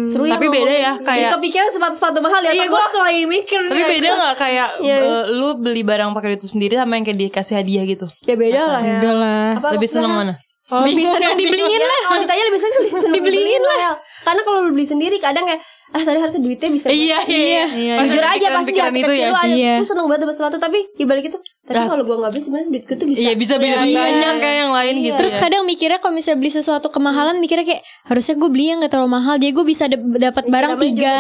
seru 0.07 0.25
ya 0.25 0.35
tapi 0.35 0.47
beda 0.49 0.71
ya 0.71 0.93
Jadi 0.95 1.05
kayak 1.05 1.31
kepikiran 1.35 1.69
sepatu-sepatu 1.71 2.19
mahal 2.21 2.41
ya 2.41 2.53
Iya, 2.53 2.65
gue 2.67 2.79
langsung 2.79 3.03
lagi 3.03 3.23
mikir. 3.25 3.61
tapi 3.67 3.83
beda 3.91 4.09
nggak 4.13 4.35
kayak 4.37 4.69
Iya. 4.87 4.97
eh, 4.99 5.25
lu 5.33 5.49
beli 5.57 5.83
barang 5.83 6.11
pakai 6.13 6.29
duit 6.31 6.43
lu 6.43 6.49
sendiri 6.49 6.75
sama 6.75 6.95
yang 6.95 7.05
kayak 7.05 7.19
dikasih 7.21 7.55
hadiah 7.57 7.85
gitu 7.85 8.07
ya 8.27 8.35
beda 8.35 8.61
lah 8.61 8.81
ya 8.81 8.99
Udah 8.99 9.15
lah. 9.15 9.47
Apa 9.57 9.69
lebih 9.73 9.89
seneng 9.89 10.13
mana 10.13 10.35
Oh, 10.67 10.83
bisa 10.83 11.15
dong 11.17 11.39
dibeliin 11.39 11.79
lah. 11.79 12.01
kalau 12.05 12.19
ditanya 12.21 12.45
lebih 12.45 12.59
seneng 12.59 12.83
seneng 12.91 13.15
Dibeliin 13.15 13.63
lah 13.63 13.79
ya. 13.79 13.93
karena 14.21 14.41
kalau 14.43 14.59
lu 14.61 14.75
beli 14.75 14.83
sendiri 14.85 15.17
kadang 15.17 15.47
kayak 15.47 15.63
ah 15.89 16.03
tadi 16.03 16.19
harusnya 16.19 16.43
duitnya 16.43 16.67
bisa 16.69 16.91
iya 16.91 17.23
iya 17.25 17.65
iya 17.71 17.95
jujur 18.03 18.19
aja 18.19 18.47
pasti 18.53 18.67
di 18.67 18.71
pikiran 18.75 18.91
itu 18.93 19.13
ya 19.15 19.31
ada 19.31 19.47
Iya. 19.47 19.75
gue 19.79 19.87
seneng 19.87 20.05
banget 20.05 20.27
dapat 20.27 20.35
sepatu 20.35 20.59
tapi 20.59 20.79
dibalik 20.93 21.25
itu 21.25 21.39
tapi 21.63 21.79
Dah. 21.79 21.87
kalau 21.87 22.03
gue 22.03 22.17
nggak 22.17 22.31
beli 22.31 22.43
sebenarnya 22.43 22.67
duit 22.69 22.83
gue 22.85 22.97
tuh 22.97 23.07
bisa 23.07 23.19
Iya 23.21 23.33
bisa 23.37 23.55
beda 23.57 23.77
Iya. 23.81 23.95
banyak 23.97 24.35
kayak 24.37 24.57
yang 24.57 24.73
lain 24.73 24.95
gitu. 25.01 25.17
Terus 25.17 25.33
ya. 25.33 25.41
kadang 25.41 25.63
mikirnya 25.63 25.99
kalau 25.99 26.13
misalnya 26.13 26.39
beli 26.39 26.51
sesuatu 26.53 26.87
kemahalan 26.89 27.39
mikirnya 27.39 27.63
kayak 27.65 27.83
harusnya 28.05 28.35
gue 28.35 28.49
beli 28.49 28.65
yang 28.67 28.79
gak 28.81 28.93
terlalu 28.93 29.11
mahal 29.13 29.35
jadi 29.37 29.53
gue 29.53 29.65
bisa 29.65 29.85
dap- 29.87 30.19
dapat 30.21 30.45
barang 30.45 30.75
tiga 30.77 31.19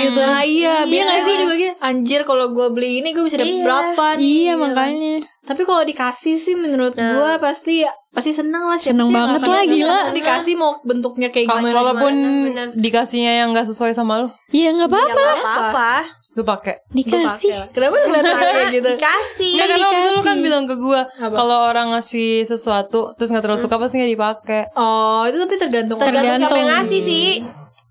gitu. 0.00 0.20
Nah 0.20 0.42
iya, 0.44 0.74
biasanya 0.84 1.02
nggak 1.10 1.18
gue 1.20 1.26
sih? 1.28 1.36
juga 1.40 1.54
gitu. 1.56 1.72
Anjir 1.80 2.20
kalau 2.22 2.46
gue 2.48 2.66
beli 2.70 2.90
ini 2.96 3.10
gue 3.10 3.24
bisa 3.24 3.36
dapet 3.36 3.50
Iya. 3.52 3.64
berapa 3.64 4.06
nih? 4.12 4.22
Iya 4.22 4.52
makanya. 4.56 5.14
Tapi 5.44 5.62
kalau 5.62 5.82
dikasih 5.82 6.34
sih 6.34 6.54
menurut 6.54 6.92
gue 6.94 7.30
pasti 7.38 7.84
pasti 8.08 8.30
seneng 8.30 8.64
lah. 8.64 8.74
siapa 8.74 8.94
Seneng 8.94 9.08
sih 9.08 9.14
banget 9.14 9.40
lah, 9.42 9.62
gila. 9.62 10.00
Dikasih 10.10 10.54
mau 10.54 10.80
bentuknya 10.80 11.28
kayak 11.28 11.46
Kalau- 11.46 11.60
gimana? 11.60 11.76
walaupun 11.76 12.14
benar. 12.48 12.66
dikasihnya 12.72 13.32
yang 13.38 13.48
nggak 13.50 13.66
sesuai 13.66 13.92
sama 13.92 14.18
lu, 14.18 14.28
Iya 14.48 14.72
nggak 14.72 14.86
ya 14.86 14.94
apa-apa. 14.94 15.12
nggak 15.12 15.36
apa-apa 15.36 15.90
lu 16.32 16.42
pakai. 16.42 16.74
Dikasih. 16.90 17.52
Kenapa 17.70 17.94
lu 17.94 18.06
ngeliat 18.06 18.24
kayak 18.24 18.66
gitu? 18.76 18.88
dikasih 18.90 19.52
Nggak, 19.52 19.66
karena 19.68 19.84
waktu 19.84 19.98
itu 20.00 20.08
lu 20.08 20.14
kan 20.16 20.22
dikasih. 20.32 20.42
bilang 20.42 20.64
ke 20.64 20.74
gua 20.76 21.00
kalau 21.12 21.56
orang 21.62 21.86
ngasih 21.90 22.30
sesuatu 22.44 23.00
terus 23.14 23.28
nggak 23.28 23.44
terlalu 23.44 23.60
suka 23.60 23.76
pasti 23.76 23.94
nggak 23.96 24.12
dipakai. 24.12 24.62
Oh 24.74 25.22
itu 25.24 25.36
tapi 25.36 25.54
tergantung. 25.56 25.98
tergantung 25.98 26.24
siapa 26.24 26.40
Tergantung. 26.40 26.58
yang 26.58 26.70
ngasih 26.74 27.00
sih 27.00 27.26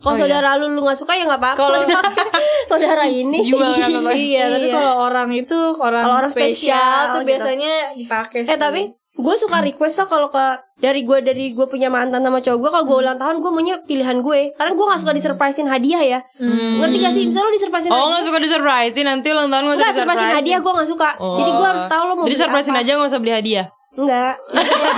kalau 0.04 0.12
Oh, 0.12 0.20
iya. 0.20 0.24
saudara 0.28 0.50
lu 0.56 0.68
lu 0.68 0.80
nggak 0.82 1.00
suka 1.00 1.14
ya 1.14 1.24
nggak 1.24 1.40
apa-apa 1.40 1.58
Kalau 1.58 1.80
saudara 2.70 3.06
ini 3.06 3.40
Jual 3.42 3.72
kan 3.72 3.90
apa? 3.96 4.12
Iya, 4.12 4.44
tapi 4.50 4.66
Iya. 4.66 4.74
kalau 4.74 4.94
orang 5.02 5.30
itu 5.32 5.58
orang, 5.74 6.04
Kalau 6.04 6.16
orang 6.18 6.30
spesial 6.30 6.76
spesial 6.76 7.04
tuh 7.10 7.22
gitu. 7.22 7.30
biasanya 7.30 7.74
dipakai. 7.96 8.40
eh 8.44 8.60
tapi 8.60 8.82
gue 9.14 9.36
suka 9.38 9.62
request 9.62 9.96
tuh 9.96 10.08
kalau 10.08 10.28
ke 10.28 10.42
dari 10.76 11.02
gue 11.02 11.22
dari 11.22 11.46
gue 11.50 11.64
punya 11.64 11.86
mantan 11.88 12.20
sama 12.20 12.42
cowok 12.42 12.58
gue 12.58 12.70
kalau 12.72 12.84
gue 12.84 12.98
ulang 13.00 13.16
tahun 13.16 13.36
gue 13.38 13.52
maunya 13.54 13.78
pilihan 13.80 14.20
gue 14.20 14.52
karena 14.52 14.74
gue 14.74 14.86
gak 14.86 15.00
suka 15.00 15.14
disurprisein 15.14 15.70
hadiah 15.70 16.02
ya 16.02 16.20
ngerti 16.36 16.98
gak 17.00 17.14
sih 17.14 17.24
misalnya 17.24 17.46
lo 17.46 17.54
disurprisein 17.54 17.88
Oh 17.88 17.96
hadiah 17.96 18.10
nggak 18.12 18.26
suka 18.26 18.38
disurprisein 18.42 19.06
nanti 19.06 19.28
ulang 19.30 19.48
tahun 19.48 19.64
nggak 19.72 19.94
surprisein 19.94 20.34
hadiah 20.34 20.60
gue 20.60 20.72
gak 20.74 20.90
suka 20.90 21.10
Jadi 21.16 21.52
gue 21.52 21.68
harus 21.68 21.86
tahu 21.86 22.04
lo 22.04 22.14
mau 22.16 22.26
Jadi 22.26 22.36
surprisein 22.36 22.74
apa. 22.74 22.82
aja 22.82 22.92
nggak 22.92 23.08
usah 23.08 23.22
beli 23.22 23.34
hadiah. 23.34 23.66
Enggak 23.94 24.34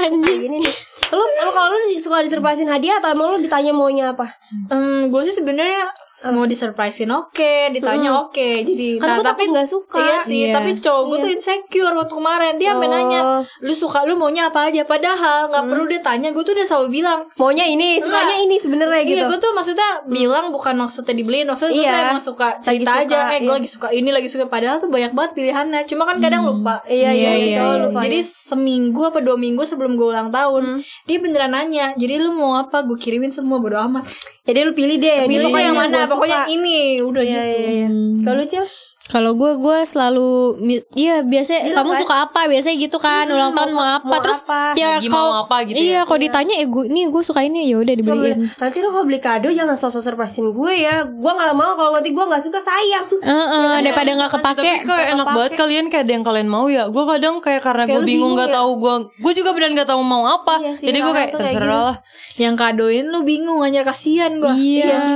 Anjing 0.00 0.38
Gini 0.40 0.56
nih 0.58 0.74
Lo, 1.12 1.20
lo 1.20 1.50
kalau 1.52 1.68
lo 1.70 1.78
di- 1.84 2.00
suka 2.14 2.26
disurprisein 2.30 2.70
hadiah 2.70 3.02
Atau 3.02 3.10
emang 3.10 3.34
lo 3.34 3.38
ditanya 3.42 3.74
maunya 3.74 4.14
apa? 4.14 4.30
Hmm, 4.70 5.10
gue 5.10 5.20
sih 5.26 5.34
sebenarnya 5.34 5.90
mau 6.26 6.44
disurprisein 6.44 7.10
oke, 7.10 7.52
ditanya 7.70 8.22
oke. 8.22 8.50
Jadi 8.62 8.96
Karena 8.96 9.18
gue 9.18 9.24
tapi 9.24 9.42
takut 9.44 9.56
gak 9.56 9.68
suka 9.68 9.98
Iya 9.98 10.16
sih, 10.18 10.40
Iya. 10.46 10.54
tapi 10.54 10.70
cowok 10.72 11.02
gue 11.04 11.18
tuh 11.18 11.30
insecure 11.30 11.92
waktu 11.92 12.14
kemarin 12.14 12.52
dia 12.54 12.72
Oh. 12.72 12.80
nanya, 12.80 13.20
lu 13.58 13.72
suka 13.72 14.04
lu 14.04 14.14
maunya 14.14 14.46
apa 14.46 14.68
aja? 14.68 14.84
Padahal 14.84 15.48
nggak 15.48 15.64
perlu 15.66 15.84
dia 15.84 15.98
tanya, 15.98 16.28
gue 16.30 16.40
tuh 16.40 16.52
udah 16.52 16.62
selalu 16.62 16.88
bilang. 16.94 17.20
Maunya 17.34 17.64
ini 17.64 17.98
Sukanya 17.98 18.36
ini 18.38 18.56
sebenarnya 18.56 19.02
gitu 19.02 19.16
Iya, 19.16 19.26
gue 19.26 19.38
tuh 19.38 19.50
maksudnya 19.50 19.88
bilang 20.06 20.48
bukan 20.48 20.74
maksudnya 20.76 21.12
dibeliin, 21.12 21.44
maksudnya 21.44 21.72
gue 21.72 21.82
Iya. 21.82 21.90
tuh 21.90 22.04
emang 22.06 22.20
suka 22.20 22.48
cerita 22.60 22.92
suka, 22.92 23.02
aja, 23.02 23.18
eh 23.32 23.40
gue 23.40 23.48
iya. 23.48 23.56
lagi 23.56 23.68
suka 23.68 23.88
ini, 23.90 24.08
lagi 24.08 24.28
suka. 24.28 24.44
Padahal 24.46 24.76
tuh 24.78 24.88
banyak 24.88 25.10
banget 25.10 25.32
pilihannya, 25.34 25.80
cuma 25.84 26.04
kan 26.04 26.20
kadang 26.20 26.44
lupa. 26.44 26.84
Iya 26.84 27.10
iya 27.10 27.10
Iya, 27.10 27.32
iya, 27.34 27.58
iya. 27.58 27.82
lupa 27.88 28.00
Jadi 28.00 28.18
ya. 28.20 28.26
seminggu 28.26 29.00
apa 29.02 29.18
dua 29.18 29.34
minggu 29.34 29.64
sebelum 29.64 29.94
gue 29.94 30.06
ulang 30.06 30.28
tahun, 30.28 30.78
dia 31.04 31.16
beneran 31.18 31.50
nanya, 31.50 31.94
jadi 31.94 32.20
lu 32.20 32.30
mau 32.30 32.54
apa? 32.54 32.82
Gue 32.82 32.94
kirimin 32.94 33.28
semua 33.28 33.56
bodo 33.56 33.80
amat. 33.80 34.04
Jadi 34.44 34.60
lo 34.60 34.76
pilih 34.76 35.00
deh 35.00 35.24
Pilih 35.24 35.48
deh 35.48 35.62
yang 35.62 35.72
mana, 35.72 36.04
pokoknya 36.14 36.40
suka. 36.42 36.54
ini 36.54 36.76
udah 37.02 37.22
Iya 37.22 37.42
gitu. 37.44 37.58
iya 37.58 37.70
iya 37.70 37.88
Kalau 38.22 38.42
Cil 38.46 38.64
Kalau 39.04 39.36
gue 39.36 39.52
gue 39.60 39.78
selalu 39.84 40.56
iya 40.96 41.20
biasa 41.20 41.60
Bilang 41.60 41.84
kamu 41.84 41.92
kan? 41.92 42.00
suka 42.00 42.14
apa 42.24 42.40
biasanya 42.48 42.76
gitu 42.80 42.96
kan 42.96 43.28
ulang 43.28 43.52
tahun 43.52 43.76
mau 43.76 43.84
apa 43.84 44.08
mau 44.08 44.20
terus 44.24 44.42
apa, 44.48 44.72
ya 44.74 44.96
lagi 44.96 45.12
kalau 45.12 45.28
mau 45.28 45.44
apa 45.44 45.56
gitu 45.68 45.76
iya 45.76 46.00
ya. 46.00 46.00
kalau 46.08 46.20
ditanya 46.24 46.54
eh 46.56 46.66
gue 46.66 46.84
nih 46.88 47.04
gue 47.12 47.22
suka 47.22 47.44
ini 47.44 47.68
ya 47.68 47.84
udah 47.84 47.94
Coba 47.94 48.00
dibeliin 48.00 48.38
Nanti 48.48 48.78
lo 48.80 48.88
kalau 48.96 49.04
beli 49.04 49.20
kado 49.20 49.48
Jangan 49.52 49.76
sosok 49.76 50.02
surprisein 50.02 50.50
gue 50.50 50.72
ya 50.72 51.04
Gue 51.04 51.32
gak 51.36 51.52
mau 51.52 51.76
Kalau 51.76 51.92
nanti 51.94 52.10
gue 52.16 52.24
gak 52.24 52.42
suka 52.42 52.58
sayang 52.58 53.06
Heeh, 53.20 53.76
daripada 53.84 54.10
nggak 54.18 54.30
kepake 54.40 54.60
Tapi 54.64 54.72
kayak 54.88 55.06
enak 55.14 55.26
banget 55.30 55.52
kalian 55.54 55.84
kayak 55.92 56.04
ada 56.04 56.12
yang 56.12 56.24
kalian 56.24 56.48
mau 56.48 56.66
ya. 56.68 56.84
Gue 56.92 57.04
kadang 57.08 57.34
kayak 57.40 57.62
karena 57.64 57.84
gue 57.88 58.00
bingung 58.00 58.06
bingung 58.06 58.32
nggak 58.36 58.50
ya? 58.52 58.56
tahu 58.60 58.70
gue. 58.76 58.94
Gue 59.20 59.32
juga 59.32 59.50
beneran 59.56 59.72
nggak 59.72 59.88
tahu 59.88 60.02
mau 60.04 60.24
apa. 60.28 60.54
Iya 60.60 60.72
sih, 60.76 60.86
Jadi 60.92 60.98
gue 61.00 61.12
kayak 61.16 61.30
terserah 61.32 61.64
gitu. 61.64 61.86
lah. 61.88 61.96
Yang 62.34 62.54
kadoin 62.60 63.04
lu 63.08 63.20
bingung 63.24 63.60
anjir 63.64 63.84
kasihan 63.86 64.32
gue. 64.36 64.52
iya 64.54 64.96
sih 65.00 65.14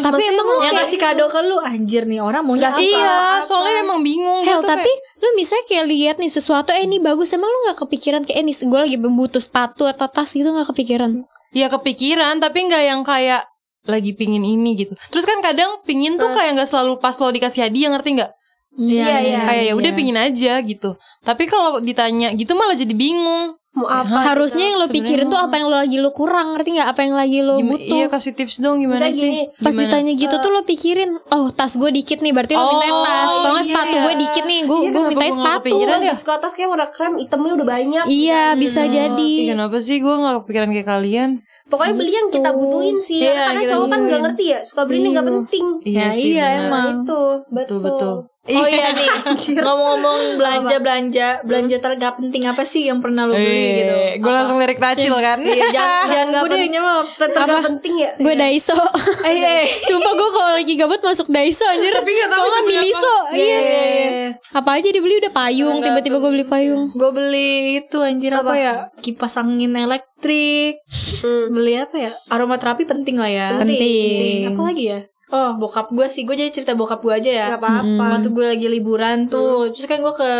tapi 0.00 0.22
emang 0.26 0.46
lu 0.48 0.58
yang 0.64 0.76
kasih 0.80 0.98
kado 0.98 1.24
ke 1.30 1.40
lu 1.46 1.56
anjir 1.60 2.02
nih 2.08 2.20
orang 2.20 2.42
maunya 2.42 2.70
apa? 2.72 2.80
Iya, 3.24 3.46
soalnya 3.46 3.74
emang 3.84 4.00
bingung 4.04 4.44
Hel 4.44 4.60
gitu 4.60 4.68
tapi 4.68 4.90
lu 5.20 5.28
misalnya 5.34 5.64
kayak 5.66 5.86
lihat 5.88 6.16
nih 6.20 6.30
sesuatu 6.32 6.70
eh 6.76 6.84
ini 6.84 7.00
bagus 7.00 7.32
emang 7.32 7.48
lu 7.48 7.58
nggak 7.70 7.78
kepikiran 7.86 8.22
kayak 8.28 8.38
eh 8.40 8.44
nih 8.44 8.56
gue 8.56 8.80
lagi 8.84 8.96
butuh 9.00 9.42
sepatu 9.42 9.88
atau 9.88 10.06
tas 10.08 10.28
gitu 10.30 10.48
nggak 10.48 10.68
kepikiran 10.70 11.24
Ya 11.54 11.70
kepikiran 11.70 12.42
tapi 12.42 12.66
nggak 12.66 12.82
yang 12.82 13.00
kayak 13.06 13.46
lagi 13.86 14.16
pingin 14.16 14.42
ini 14.42 14.74
gitu. 14.74 14.96
Terus 15.12 15.22
kan 15.28 15.38
kadang 15.44 15.78
pingin 15.86 16.16
tuh 16.18 16.32
kayak 16.34 16.58
nggak 16.58 16.68
selalu 16.68 16.98
pas 16.98 17.14
lo 17.20 17.30
dikasih 17.30 17.68
hadiah 17.68 17.94
ngerti 17.94 18.10
nggak? 18.18 18.32
Iya 18.74 19.16
iya 19.22 19.38
Kayak 19.46 19.62
ya 19.70 19.72
udah 19.78 19.92
pingin 19.94 20.18
aja 20.18 20.52
gitu. 20.66 20.98
Tapi 21.22 21.46
kalau 21.46 21.78
ditanya 21.78 22.34
gitu 22.34 22.58
malah 22.58 22.74
jadi 22.74 22.90
bingung. 22.90 23.54
Mau 23.74 23.90
apa 23.90 24.06
harusnya 24.24 24.70
yang 24.70 24.78
lo 24.78 24.86
pikirin 24.86 25.26
tuh 25.26 25.34
apa 25.36 25.58
yang 25.58 25.66
lo 25.66 25.74
lagi 25.74 25.98
lo 25.98 26.10
kurang 26.10 26.54
ngerti 26.54 26.78
nggak 26.78 26.88
apa 26.94 27.00
yang 27.02 27.14
lagi 27.14 27.38
lo 27.42 27.58
butuh 27.58 27.82
Iya 27.82 28.06
kasih 28.06 28.30
tips 28.32 28.62
dong 28.62 28.78
gimana 28.78 29.02
Misalnya 29.02 29.18
sih? 29.18 29.26
gini, 29.26 29.42
Pas 29.50 29.74
Gimana? 29.74 29.82
ditanya 29.82 30.12
gitu 30.14 30.34
tuh 30.38 30.50
lo 30.50 30.60
pikirin 30.62 31.10
Oh 31.28 31.50
tas 31.50 31.74
gue 31.74 31.90
dikit 31.90 32.18
nih 32.18 32.30
Berarti 32.30 32.54
lo 32.54 32.62
Oh, 32.62 32.70
minta 32.72 32.86
tas 32.86 33.26
Kalau 33.26 33.50
nggak 33.50 33.58
iya. 33.58 33.68
sepatu 33.68 33.96
gue 33.98 34.14
dikit 34.16 34.44
nih 34.44 34.60
Gue 34.62 34.78
Iya, 34.78 34.88
gue 34.88 35.02
minta 35.04 35.18
nggak 35.18 35.34
sepatu 35.34 35.58
kepikiran 35.60 35.98
Gue 35.98 36.06
ya? 36.06 36.14
suka 36.14 36.34
tas 36.38 36.52
kayak 36.54 36.68
warna 36.70 36.86
krem 36.86 37.12
Itemnya 37.18 37.52
udah 37.52 37.66
banyak 37.68 38.04
Iya 38.06 38.42
bisa 38.54 38.80
jadi 38.86 39.32
Ih, 39.34 39.48
kenapa 39.50 39.76
sih 39.78 39.96
gue 39.98 40.14
gak 40.14 40.34
kepikiran 40.40 40.68
kayak 40.70 40.88
kalian? 40.88 41.30
Pokoknya 41.64 41.94
beli 41.96 42.12
yang 42.12 42.28
kita 42.28 42.50
butuhin 42.52 42.96
sih 42.96 43.20
Iya, 43.20 43.42
Karena 43.48 43.62
cowok 43.66 43.86
kan 43.88 44.00
gak 44.04 44.20
ngerti 44.22 44.44
ya 44.46 44.58
Suka 44.62 44.82
beli 44.84 44.98
ini 45.00 45.08
gak 45.10 45.26
penting 45.26 45.66
Ya, 45.82 46.06
sih, 46.08 46.30
iya 46.32 46.46
emang. 46.62 47.02
Itu 47.02 47.42
Betul 47.50 47.78
betul. 47.80 48.14
Oh 48.44 48.68
iya. 48.68 48.92
nih 48.92 49.08
ngomong-ngomong 49.64 50.36
belanja 50.36 50.76
belanja 50.76 51.28
belanja 51.48 51.76
tergak 51.80 52.20
penting 52.20 52.44
apa 52.44 52.60
sih 52.68 52.92
yang 52.92 53.00
pernah 53.00 53.24
lo 53.24 53.32
beli 53.32 53.80
gitu? 53.80 53.94
Gue 54.20 54.32
langsung 54.36 54.60
lirik 54.60 54.76
tacil 54.76 55.16
kan? 55.16 55.40
Iya 55.40 55.72
jangan 55.72 56.04
jangan 56.12 56.28
gue 56.44 56.48
deh 56.52 56.60
yang 56.60 56.74
jawab. 56.76 57.04
Tetap 57.16 57.46
gak 57.48 57.64
penting 57.72 57.94
ya? 58.04 58.10
Gue 58.20 58.34
Daiso. 58.36 58.76
Eh. 59.24 59.64
Sumpah 59.88 60.12
gue 60.12 60.28
kalau 60.28 60.52
lagi 60.60 60.74
gabut 60.76 61.00
masuk 61.00 61.32
Daiso 61.32 61.64
anjir. 61.64 61.96
Tapi 61.96 62.10
nggak 62.12 62.30
tahu 62.36 62.46
beli 62.52 62.76
Miniso 62.84 63.16
Iya 63.32 63.58
Apa 64.52 64.70
aja 64.76 64.88
dibeli 64.92 65.24
udah 65.24 65.32
payung. 65.32 65.80
Tiba-tiba 65.80 66.16
gue 66.20 66.30
beli 66.36 66.44
payung. 66.44 66.92
Gue 66.92 67.10
beli 67.16 67.80
itu 67.80 67.96
anjir 68.04 68.36
apa, 68.36 68.52
ya? 68.60 68.74
Kipas 69.00 69.40
angin 69.40 69.72
elektrik. 69.72 70.84
Beli 71.24 71.80
apa 71.80 71.96
ya? 71.96 72.12
Aromaterapi 72.28 72.84
penting 72.84 73.16
lah 73.16 73.32
ya. 73.32 73.56
Penting. 73.56 74.52
Apa 74.52 74.60
lagi 74.68 74.84
ya? 74.92 75.00
Oh 75.32 75.56
bokap 75.56 75.88
gue 75.90 76.06
sih. 76.08 76.28
Gue 76.28 76.36
jadi 76.36 76.50
cerita 76.52 76.76
bokap 76.76 77.00
gue 77.00 77.14
aja 77.14 77.30
ya. 77.30 77.46
Gak 77.56 77.62
apa-apa. 77.62 78.04
Waktu 78.18 78.28
gue 78.32 78.46
lagi 78.56 78.66
liburan 78.68 79.28
tuh, 79.28 79.72
terus 79.72 79.86
kan 79.88 80.04
gue 80.04 80.14
ke 80.14 80.32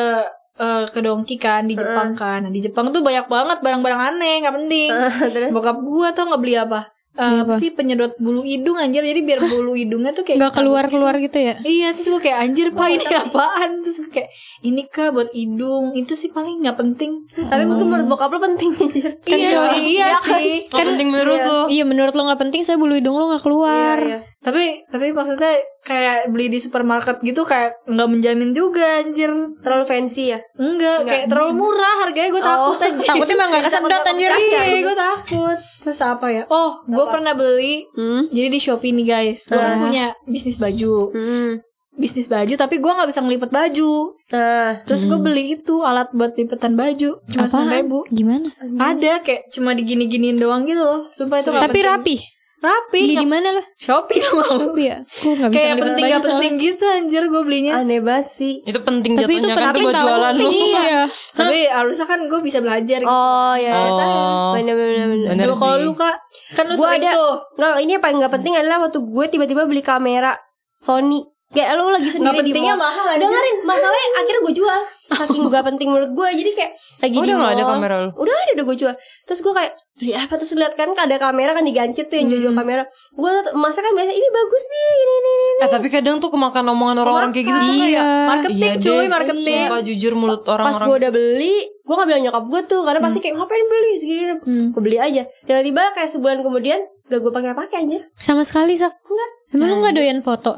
eh, 0.61 0.85
ke 0.93 0.99
Dongki 1.01 1.37
kan 1.41 1.65
di 1.65 1.75
Jepang 1.75 2.13
kan. 2.15 2.47
Nah, 2.47 2.53
di 2.53 2.61
Jepang 2.63 2.93
tuh 2.93 3.01
banyak 3.01 3.27
banget 3.27 3.59
barang-barang 3.65 4.01
aneh 4.15 4.35
nggak 4.45 4.55
penting. 4.55 4.91
Terus? 5.35 5.51
Bokap 5.51 5.79
gue 5.83 6.09
tuh 6.15 6.23
nggak 6.31 6.43
beli 6.43 6.55
apa? 6.61 6.95
Eh, 7.15 7.47
apa 7.47 7.55
sih? 7.63 7.71
Penyedot 7.71 8.19
bulu 8.19 8.43
hidung 8.43 8.75
anjir. 8.75 9.07
Jadi 9.07 9.23
biar 9.23 9.39
bulu 9.39 9.79
hidungnya 9.79 10.11
tuh 10.11 10.27
kayak 10.27 10.51
Gak 10.51 10.59
keluar-keluar 10.59 11.15
gitu 11.23 11.39
ya? 11.39 11.63
Iya 11.63 11.95
terus 11.95 12.11
gue 12.11 12.19
kayak 12.19 12.39
anjir 12.43 12.75
pak 12.75 12.91
ini 12.91 13.07
apaan? 13.07 13.71
Terus 13.87 13.97
gue 14.03 14.11
kayak 14.11 14.31
ini 14.67 14.83
kah 14.91 15.15
buat 15.15 15.31
hidung? 15.31 15.95
Itu 15.95 16.19
sih 16.19 16.35
paling 16.35 16.67
gak 16.67 16.75
penting. 16.75 17.31
Terus 17.31 17.55
Tapi 17.55 17.71
mungkin 17.71 17.87
menurut 17.87 18.11
bokap 18.11 18.35
lo 18.35 18.43
penting 18.43 18.67
anjir. 18.75 19.11
Iya 19.31 19.51
sih 19.55 19.79
Iya 19.95 20.07
sih. 20.27 20.67
Gak 20.67 20.87
penting 20.91 21.09
menurut 21.15 21.39
lo. 21.39 21.61
Iya 21.71 21.85
menurut 21.87 22.15
lo 22.19 22.23
gak 22.35 22.41
penting 22.43 22.67
Saya 22.67 22.83
bulu 22.83 22.99
hidung 22.99 23.15
lo 23.15 23.31
gak 23.39 23.47
keluar. 23.47 23.99
Iya, 24.03 24.19
iya. 24.19 24.34
Tapi 24.45 24.85
tapi 24.93 25.09
maksudnya 25.11 25.57
kayak 25.81 26.29
beli 26.29 26.53
di 26.53 26.61
supermarket 26.61 27.25
gitu 27.25 27.49
kayak 27.49 27.81
nggak 27.89 28.09
menjamin 28.13 28.53
juga 28.53 29.01
anjir. 29.01 29.33
Terlalu 29.65 29.85
fancy 29.89 30.37
ya? 30.37 30.39
Enggak, 30.61 31.09
kayak 31.09 31.25
terlalu 31.33 31.53
murah 31.57 32.05
harganya 32.05 32.29
gue 32.29 32.45
takut 32.53 32.77
anjir. 32.77 33.09
Takutnya 33.09 33.35
emang 33.35 33.49
gak 33.57 33.65
kesedot 33.65 34.05
anjir. 34.05 34.31
Iya 34.37 34.61
gue 34.85 34.95
takut. 34.95 35.59
Terus 35.81 35.99
apa 36.05 36.27
ya? 36.29 36.43
Oh 36.53 36.77
gue 36.85 37.05
pernah 37.09 37.33
beli 37.33 37.89
Hmm? 37.97 38.29
Jadi 38.29 38.49
di 38.53 38.61
Shopee 38.61 38.93
nih 38.93 39.07
guys. 39.09 39.49
Gue 39.49 39.57
punya 39.57 40.13
bisnis 40.29 40.61
baju. 40.61 41.09
Hmm. 41.17 41.53
Bisnis 41.95 42.27
baju 42.27 42.55
tapi 42.59 42.83
gue 42.83 42.93
gak 42.93 43.09
bisa 43.09 43.25
ngelipet 43.25 43.49
baju. 43.49 43.93
Nah 44.29 44.83
Terus 44.85 45.09
gue 45.09 45.17
beli 45.17 45.57
itu 45.57 45.81
alat 45.81 46.13
buat 46.13 46.37
lipetan 46.37 46.77
baju 46.77 47.17
Cuma 47.25 47.65
ribu. 47.73 48.05
Gimana? 48.13 48.53
Ada 48.77 49.25
kayak 49.25 49.49
cuma 49.49 49.73
digini-giniin 49.73 50.37
doang 50.37 50.69
gitu 50.69 50.85
loh. 50.85 51.09
Sumpah 51.17 51.41
itu 51.41 51.49
nggak 51.49 51.65
Tapi 51.65 51.81
penting. 51.81 51.89
rapi 51.89 52.17
Rapi. 52.65 52.97
Beli 52.97 53.13
nggak- 53.13 53.21
di 53.21 53.29
mana 53.29 53.49
lo? 53.51 53.63
Shopee 53.77 54.21
lo 54.25 54.31
mau. 54.33 54.45
Shopee 54.49 54.87
ya? 54.87 54.99
Gue 54.99 55.33
gak 55.35 55.49
bisa 55.49 55.57
Kayak 55.61 55.77
penting 55.79 56.05
gak 56.07 56.23
penting 56.25 56.53
gitu 56.57 56.85
anjir 56.87 57.23
gue 57.25 57.43
belinya. 57.43 57.73
Aneh 57.79 58.01
banget 58.01 58.27
sih. 58.27 58.55
Itu 58.61 58.81
penting 58.81 59.13
Tapi 59.15 59.29
itu 59.31 59.45
jatuhnya 59.45 59.55
kan 59.55 59.61
tuh 59.61 59.69
penting 59.71 59.85
buat 59.85 59.97
jualan 60.01 60.33
lo. 60.35 60.49
Iya. 60.49 61.01
Tapi 61.35 61.59
harusnya 61.67 62.07
kan 62.07 62.21
gue 62.23 62.41
bisa 62.41 62.59
belajar 62.59 62.99
gitu. 62.99 63.11
Oh 63.11 63.55
ya 63.55 63.73
Oh. 63.77 64.53
Bener-bener 64.53 65.07
Bener 65.27 65.47
Coba 65.47 65.57
kalau 65.61 65.77
lu 65.81 65.93
kak 65.93 66.17
Kan 66.53 66.65
lu 66.65 66.75
Gua 66.75 66.87
sering 66.89 67.03
ada- 67.03 67.13
tuh. 67.13 67.35
Nggak, 67.55 67.73
ini 67.79 67.91
yang 67.91 68.03
paling 68.03 68.19
gak 68.19 68.33
penting 68.33 68.55
adalah 68.55 68.79
waktu 68.81 68.99
gue 68.99 69.25
tiba-tiba 69.29 69.63
beli 69.65 69.81
kamera 69.81 70.33
Sony 70.75 71.21
Kayak 71.55 71.71
lu 71.75 71.87
lagi 71.87 72.05
Gak 72.05 72.15
sendiri 72.15 72.35
di 72.37 72.51
pentingnya 72.51 72.75
mall. 72.75 72.85
mahal 72.85 73.07
aja 73.09 73.21
Dengerin, 73.21 73.57
masalahnya 73.63 74.09
akhirnya 74.17 74.41
gue 74.43 74.55
jual. 74.55 74.81
Saking 75.07 75.43
gak 75.47 75.65
penting 75.65 75.89
menurut 75.89 76.11
gue 76.11 76.29
Jadi 76.35 76.51
kayak 76.53 76.73
lagi 76.99 77.15
Oh, 77.15 77.23
di 77.23 77.25
udah 77.25 77.35
nggak 77.37 77.47
mall. 77.47 77.55
ada 77.55 77.65
kamera 77.69 77.95
lu? 77.97 78.11
Udah 78.17 78.35
ada 78.35 78.51
udah 78.53 78.65
gue 78.65 78.77
jual. 78.77 78.95
Terus 79.23 79.41
gue 79.41 79.53
kayak 79.53 79.73
beli 79.95 80.13
apa? 80.13 80.35
Terus 80.35 80.53
lihat 80.55 80.73
kan 80.73 80.89
ada 80.91 81.17
kamera 81.17 81.51
kan 81.53 81.63
digancet 81.63 82.07
tuh 82.07 82.17
yang 82.17 82.27
Hmm. 82.27 82.33
jual-jual 82.35 82.55
kamera. 82.57 82.83
Gue 83.13 83.29
liat 83.31 83.47
masa 83.55 83.79
kan 83.79 83.93
biasa 83.93 84.11
ini 84.11 84.29
bagus 84.29 84.63
nih 84.65 84.83
ini 84.83 85.15
ini 85.15 85.31
ini 85.31 85.61
Eh 85.61 85.71
tapi 85.71 85.87
kadang 85.89 86.17
tuh 86.19 86.29
kemakan 86.29 86.65
omongan 86.69 86.97
orang-orang 86.99 87.31
kayak 87.31 87.47
gitu 87.47 87.59
tuh 87.59 87.71
Iya. 87.71 87.85
Kayak 87.95 88.07
Marketing 88.27 88.59
Iya 88.61 88.75
cuy 88.77 88.91
deh. 88.97 89.07
marketing. 89.09 89.63
Sumpah 89.65 89.81
jujur 89.85 90.13
mulut 90.15 90.41
Pas 90.41 90.53
orang-orang. 90.53 90.83
gue 90.83 90.97
udah 90.99 91.11
beli 91.13 91.55
Gue 91.81 91.95
gak 91.95 92.09
bilang 92.09 92.23
nyokap 92.25 92.45
gue 92.49 92.61
tuh 92.67 92.81
Karena 92.81 92.99
Hmm. 92.99 93.07
pasti 93.07 93.19
kayak 93.21 93.35
ngapain 93.37 93.65
beli 93.65 93.93
segini? 93.95 94.23
Gue 94.69 94.83
beli 94.83 94.99
aja. 94.99 95.23
Tiba-tiba 95.45 95.83
kayak 95.93 96.11
sebulan 96.11 96.39
kemudian 96.41 96.81
Gak 97.05 97.21
gue 97.21 97.31
pakai-pakai 97.31 97.77
anjir. 97.79 98.03
Sama 98.15 98.41
sekali 98.41 98.73
Sak. 98.75 98.97
Enggak. 98.99 99.31
Emang 99.53 99.69
lu 99.71 99.77
gak 99.81 99.95
doyan 99.95 100.19
foto? 100.19 100.57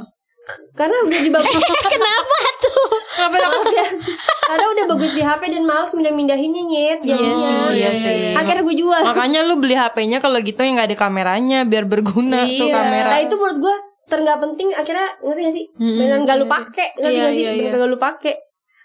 Karena 0.73 0.97
udah 1.03 1.21
dibagus 1.21 1.51
Kenapa 1.97 2.37
tuh? 2.61 2.83
Karena 4.47 4.67
udah 4.71 4.85
bagus 4.89 5.13
di 5.13 5.23
HP 5.23 5.43
dan 5.51 5.65
males 5.65 5.91
mindah-mindahinnya 5.91 6.63
nyet 6.65 6.99
Iya 7.03 7.17
sih, 7.35 7.57
iya 7.75 7.91
sih. 7.93 8.19
Akhirnya 8.33 8.63
gue 8.63 8.77
jual 8.77 9.03
Makanya 9.03 9.41
lu 9.43 9.57
beli 9.57 9.75
HP-nya 9.75 10.19
kalau 10.19 10.39
gitu 10.39 10.61
yang 10.61 10.79
gak 10.79 10.87
ada 10.87 10.99
kameranya 11.01 11.65
biar 11.65 11.85
berguna 11.85 12.45
tuh 12.45 12.67
Iya. 12.67 12.75
kamera. 12.75 13.11
Nah 13.11 13.21
itu 13.21 13.35
menurut 13.35 13.59
gue 13.61 13.75
Terenggak 14.07 14.39
penting 14.39 14.69
akhirnya 14.71 15.09
Ngerti 15.19 15.41
gak 15.43 15.55
sih 15.57 15.65
Beneran 15.75 16.21
gak 16.23 16.37
lu 16.37 16.47
pake 16.47 16.87
Ngerti 16.95 17.11
Iya, 17.11 17.21
gak 17.21 17.33
sih 17.33 17.43
iya, 17.43 17.51
iya. 17.53 17.71
Gak 17.73 17.89
lu 17.89 17.99
pake 17.99 18.33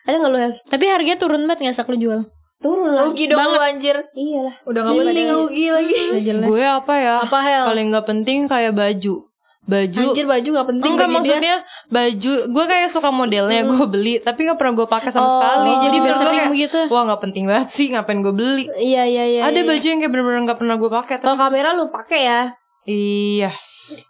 Ada 0.02 0.16
gak 0.18 0.32
lu 0.32 0.38
Hel? 0.40 0.54
Tapi 0.66 0.86
harganya 0.88 1.18
turun 1.18 1.42
banget 1.46 1.60
gak 1.62 1.78
Sak 1.78 1.88
lu 1.88 1.98
jual? 2.00 2.22
Turun 2.58 2.90
lah 2.90 3.06
Rugi 3.06 3.26
dong 3.26 3.38
lu 3.38 3.60
anjir 3.60 4.02
Iyalah 4.12 4.56
Udah 4.66 4.82
gak 4.82 4.94
penting 4.96 5.28
rugi 5.30 5.66
lagi 5.70 5.94
Gue 6.42 6.66
apa 6.66 6.94
ya? 6.96 7.16
Apa 7.22 7.38
Hel? 7.40 7.64
Paling 7.68 7.86
gak 7.92 8.06
penting 8.08 8.50
kayak 8.50 8.74
baju. 8.74 9.30
Baju 9.64 10.04
Anjir 10.10 10.26
baju 10.26 10.50
gak 10.52 10.68
penting 10.68 10.90
Enggak 10.90 11.06
bagi 11.06 11.14
dia. 11.14 11.20
maksudnya 11.38 11.56
baju 11.88 12.34
gue 12.50 12.66
kayak 12.66 12.90
suka 12.90 13.10
modelnya 13.10 13.62
gue 13.64 13.86
beli 13.86 14.14
tapi 14.18 14.40
nggak 14.44 14.58
pernah 14.58 14.74
gue 14.74 14.88
pakai 14.88 15.10
sama 15.10 15.24
Oh, 15.24 15.32
sekali 15.32 15.72
jadi 15.86 15.98
biasa 16.00 16.18
menurut 16.18 16.26
gue 16.26 16.34
bingung 16.34 16.50
kayak 16.52 16.66
gitu. 16.66 16.80
wah 16.88 17.02
nggak 17.06 17.22
penting 17.22 17.44
banget 17.46 17.70
sih 17.70 17.88
ngapain 17.90 18.20
gue 18.20 18.34
beli 18.34 18.66
Iya 18.74 19.04
iya 19.06 19.24
iya. 19.28 19.42
ada 19.44 19.56
iya. 19.56 19.64
baju 19.64 19.86
yang 19.86 20.00
kayak 20.00 20.12
bener-bener 20.12 20.42
nggak 20.44 20.60
pernah 20.60 20.76
gue 20.76 20.90
pakai 20.92 21.16
Kalau 21.16 21.36
tapi 21.36 21.42
kamera 21.46 21.70
lu 21.74 21.86
pakai 21.88 22.22
ya. 22.24 22.42
iya 22.84 23.52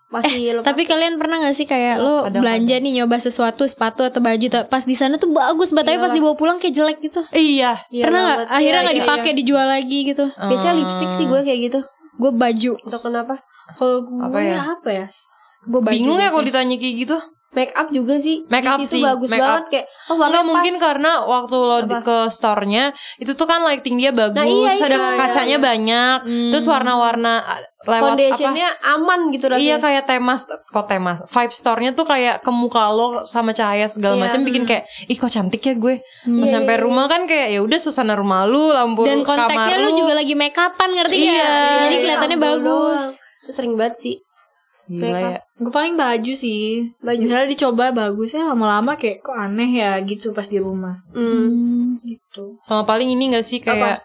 Pasti 0.08 0.46
lu 0.46 0.62
Tapi 0.62 0.84
kalian 0.84 1.16
pernah 1.16 1.42
gak 1.42 1.52
sih 1.52 1.64
kayak 1.64 1.98
lo 1.98 2.28
belanja 2.28 2.78
nih 2.78 2.92
nyoba 2.94 3.18
sesuatu 3.18 3.64
sepatu 3.64 4.04
atau 4.04 4.20
baju 4.20 4.46
pas 4.68 4.84
di 4.84 4.94
sana 4.94 5.16
tuh 5.16 5.32
bagus 5.32 5.72
banget 5.72 5.88
tapi 5.90 6.00
pas 6.00 6.12
dibawa 6.12 6.36
pulang 6.36 6.58
kayak 6.58 6.76
jelek 6.76 6.98
gitu. 7.02 7.24
iya 7.32 7.82
Iya 7.88 8.04
pernah 8.06 8.22
nggak? 8.22 8.40
Akhirnya 8.46 8.62
Iya, 8.72 8.84
nggak 8.84 8.94
iya, 8.94 9.02
dipakai 9.02 9.32
dijual 9.34 9.66
lagi 9.66 10.00
gitu. 10.06 10.26
iya. 10.28 10.46
Biasanya 10.46 10.76
lipstick 10.78 11.12
sih 11.12 11.26
gue 11.26 11.42
kayak 11.42 11.60
gitu. 11.66 11.80
Gue 12.14 12.30
baju, 12.30 12.72
Untuk 12.78 13.02
kenapa? 13.02 13.42
Kalau 13.74 14.04
gue 14.04 14.22
Apa 14.22 14.38
ya? 14.38 14.58
apa 14.70 14.90
ya? 14.94 15.08
Gue 15.64 15.82
bingung 15.84 16.18
ya 16.18 16.30
kalau 16.30 16.42
ditanya 16.42 16.76
kayak 16.76 16.98
gitu 17.00 17.18
Make 17.52 17.76
up 17.76 17.92
juga 17.92 18.16
sih. 18.16 18.48
Make 18.48 18.64
up 18.64 18.80
sih, 18.80 19.04
bagus 19.04 19.28
make 19.28 19.44
banget 19.44 19.60
up. 19.60 19.68
kayak 19.68 19.86
oh 20.08 20.16
Enggak 20.16 20.46
mungkin 20.48 20.74
karena 20.80 21.12
waktu 21.20 21.58
lo 21.60 21.78
di- 21.84 21.92
Apa? 21.92 22.00
ke 22.00 22.18
store-nya 22.32 22.96
itu 23.20 23.36
tuh 23.36 23.44
kan 23.44 23.60
lighting 23.62 24.00
dia 24.00 24.16
bagus, 24.16 24.40
Nah, 24.40 24.48
iya, 24.48 24.72
ada 24.72 24.96
itu. 24.96 25.20
kacanya 25.20 25.58
banyak, 25.60 26.18
terus 26.48 26.64
warna-warna 26.64 27.44
uh, 27.44 27.60
lewat 27.84 27.92
apa? 27.92 28.08
foundationnya 28.16 28.70
aman 28.88 29.20
gitu 29.30 29.52
rasanya. 29.52 29.68
Iya 29.68 29.76
kayak 29.78 30.04
tema 30.08 30.40
kok 30.40 30.86
tema 30.88 31.12
vibe 31.20 31.52
store-nya 31.52 31.92
tuh 31.92 32.08
kayak 32.08 32.40
ke 32.40 32.52
muka 32.56 32.88
lo 32.88 33.28
sama 33.28 33.52
cahaya 33.52 33.92
segala 33.92 34.16
Iya. 34.16 34.24
macam 34.24 34.40
bikin 34.48 34.64
kayak 34.64 34.88
ih 35.06 35.18
kok 35.20 35.28
cantik 35.28 35.60
ya 35.60 35.76
gue. 35.76 36.00
Pas 36.24 36.48
sampai 36.48 36.80
rumah 36.80 37.12
kan 37.12 37.28
kayak 37.28 37.52
ya 37.52 37.60
udah 37.60 37.78
suasana 37.78 38.16
rumah 38.16 38.48
lu, 38.48 38.72
lampu 38.72 39.04
Dan 39.04 39.28
konteksnya 39.28 39.76
kamar 39.76 39.84
lu 39.84 40.00
juga 40.00 40.14
lagi 40.16 40.34
make 40.34 40.56
upan 40.56 40.88
ngerti 40.90 41.16
gak? 41.20 41.36
Iya. 41.36 41.52
Jadi 41.84 41.96
kelihatannya 42.00 42.38
Lampu 42.40 42.48
bagus. 42.56 43.04
doang. 43.04 43.44
Itu 43.44 43.52
sering 43.52 43.74
banget 43.76 43.96
sih. 44.00 44.16
Gila 44.86 45.20
ya. 45.32 45.38
Gue 45.56 45.70
paling 45.70 45.94
baju 45.94 46.34
sih. 46.34 46.90
Baju. 47.00 47.20
Misalnya 47.20 47.48
dicoba 47.48 47.92
bagus 47.92 48.32
ya 48.32 48.46
lama-lama 48.46 48.96
kayak 48.96 49.22
kok 49.22 49.36
aneh 49.36 49.72
ya 49.76 50.00
gitu 50.02 50.32
pas 50.32 50.46
di 50.46 50.58
rumah. 50.58 51.02
Hmm. 51.12 52.02
Gitu. 52.02 52.58
Sama 52.62 52.84
paling 52.84 53.10
ini 53.10 53.30
gak 53.30 53.44
sih 53.44 53.60
kayak 53.60 54.02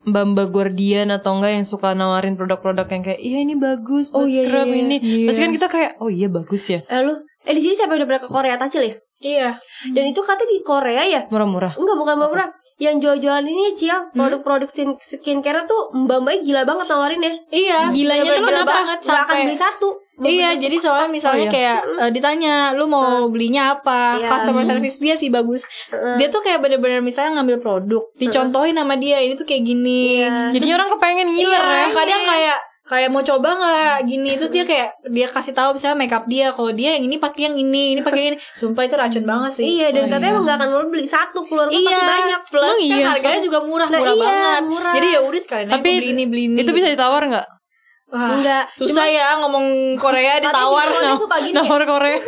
Mbak 0.00 0.24
Mbak 0.32 0.48
Guardian 0.48 1.08
atau 1.10 1.36
enggak 1.36 1.52
yang 1.54 1.64
suka 1.64 1.92
nawarin 1.92 2.32
produk-produk 2.32 2.88
yang 2.88 3.04
kayak 3.04 3.20
iya 3.20 3.38
ini 3.38 3.52
bagus, 3.52 4.08
Oh, 4.10 4.24
iya, 4.24 4.48
scrub 4.48 4.64
iya, 4.66 4.76
ini. 4.80 4.96
iya. 4.96 5.26
Terus 5.28 5.38
kan 5.38 5.50
kita 5.52 5.68
kayak 5.68 5.92
oh 5.98 6.08
iya 6.08 6.28
bagus 6.28 6.64
ya. 6.66 6.80
Eh 6.88 7.00
lu 7.00 7.14
Eh 7.40 7.52
di 7.52 7.60
sini 7.60 7.72
siapa 7.72 7.92
yang 7.92 8.04
udah 8.04 8.08
pernah 8.08 8.22
ke 8.24 8.30
Korea 8.30 8.56
Tacil 8.56 8.82
ya? 8.82 8.94
Iya. 9.20 9.48
Dan 9.92 10.04
itu 10.08 10.20
katanya 10.20 10.48
di 10.48 10.60
Korea 10.60 11.04
ya 11.04 11.20
Murah-murah. 11.28 11.76
Enggak 11.76 11.92
bukan 11.94 12.16
murah 12.16 12.48
Yang 12.76 12.96
jual-jualan 13.00 13.44
ini 13.44 13.64
Cil 13.72 13.92
Produk-produk 14.12 14.64
skin- 14.64 14.96
skincare 14.96 15.64
tuh 15.64 15.92
Mbak-mbaknya 15.94 16.40
gila 16.40 16.62
banget 16.64 16.86
nawarin 16.88 17.20
ya 17.20 17.32
Iya. 17.50 17.78
Gilanya 17.92 18.22
tuh 18.22 18.32
bener-bener 18.34 18.56
kenapa? 18.64 18.72
banget 18.72 18.98
Gak 18.98 19.04
akan 19.04 19.20
sampai 19.28 19.44
beli 19.44 19.56
satu 19.58 19.88
Iya, 20.22 20.50
jadi 20.54 20.76
soalnya 20.76 21.08
misalnya 21.08 21.38
Oh, 21.40 21.46
iya. 21.46 21.50
kayak 21.50 21.78
eh, 21.98 22.10
ditanya 22.10 22.54
lu 22.72 22.84
mau 22.84 23.26
belinya 23.26 23.72
apa, 23.72 24.16
Iya. 24.16 24.28
customer 24.28 24.62
service 24.62 24.96
dia 24.96 25.14
sih 25.14 25.28
bagus. 25.28 25.64
Dia 25.90 26.28
tuh 26.28 26.40
kayak 26.40 26.60
bener-bener 26.60 27.00
misalnya 27.00 27.36
ngambil 27.36 27.56
produk, 27.58 28.02
dicontohin 28.14 28.74
sama 28.74 28.94
dia 28.94 29.16
ini 29.18 29.32
tuh 29.32 29.44
kayak 29.44 29.62
gini. 29.62 30.20
Iya. 30.20 30.52
Jadi 30.52 30.66
orang 30.70 30.88
kepengen 30.90 31.28
ngiler 31.30 31.56
Iya, 31.56 31.72
ya. 31.80 31.86
kadang 31.90 32.22
kayak 32.26 32.58
kayak 32.82 33.06
mau 33.08 33.22
coba 33.22 33.54
nggak 33.54 33.96
gini 34.02 34.34
terus 34.34 34.50
dia 34.50 34.66
kayak 34.66 34.98
dia 35.06 35.22
kasih 35.24 35.54
tahu 35.54 35.78
misalnya 35.78 35.94
makeup 35.96 36.26
dia 36.26 36.50
kalau 36.50 36.74
dia 36.74 36.98
yang 36.98 37.06
ini 37.06 37.16
pakai 37.16 37.46
yang 37.46 37.54
ini 37.54 37.94
ini 37.94 38.00
pakai 38.02 38.18
yang 38.18 38.30
ini 38.34 38.42
sumpah 38.50 38.82
itu 38.82 38.98
racun 38.98 39.22
banget 39.22 39.52
sih 39.54 39.78
Iya 39.78 39.94
dan 39.94 40.10
katanya 40.10 40.34
emang 40.34 40.42
gak 40.44 40.56
akan 40.58 40.68
mau 40.68 40.82
beli 40.90 41.06
satu 41.06 41.38
Keluar 41.40 41.70
rumah 41.70 41.86
pasti 41.86 42.02
banyak 42.10 42.40
plus 42.50 42.66
Oh, 42.66 42.74
kan 42.74 42.82
iya. 42.82 43.06
harganya 43.08 43.40
juga 43.40 43.58
murah 43.62 43.86
Nah, 43.86 43.94
murah 43.94 44.10
iya, 44.10 44.22
banget 44.26 44.62
murah. 44.66 44.92
jadi 44.92 45.06
ya 45.06 45.20
udah 45.22 45.38
sekalian 45.40 45.68
Tapi 45.70 45.90
beli 45.94 46.08
ini 46.10 46.24
beli 46.26 46.42
ini 46.50 46.56
Itu 46.58 46.70
bisa 46.74 46.86
ditawar 46.90 47.22
nggak? 47.24 47.46
Wah, 48.10 48.34
Enggak. 48.34 48.66
susah 48.66 49.06
ya 49.06 49.38
ngomong 49.38 49.66
Korea 49.94 50.36
ditawar 50.36 50.82
Katanya 50.84 51.14
suka 51.14 51.36
gini 51.38 51.54
ya. 51.54 51.62
Nawar 51.64 51.82
Korea. 51.84 52.18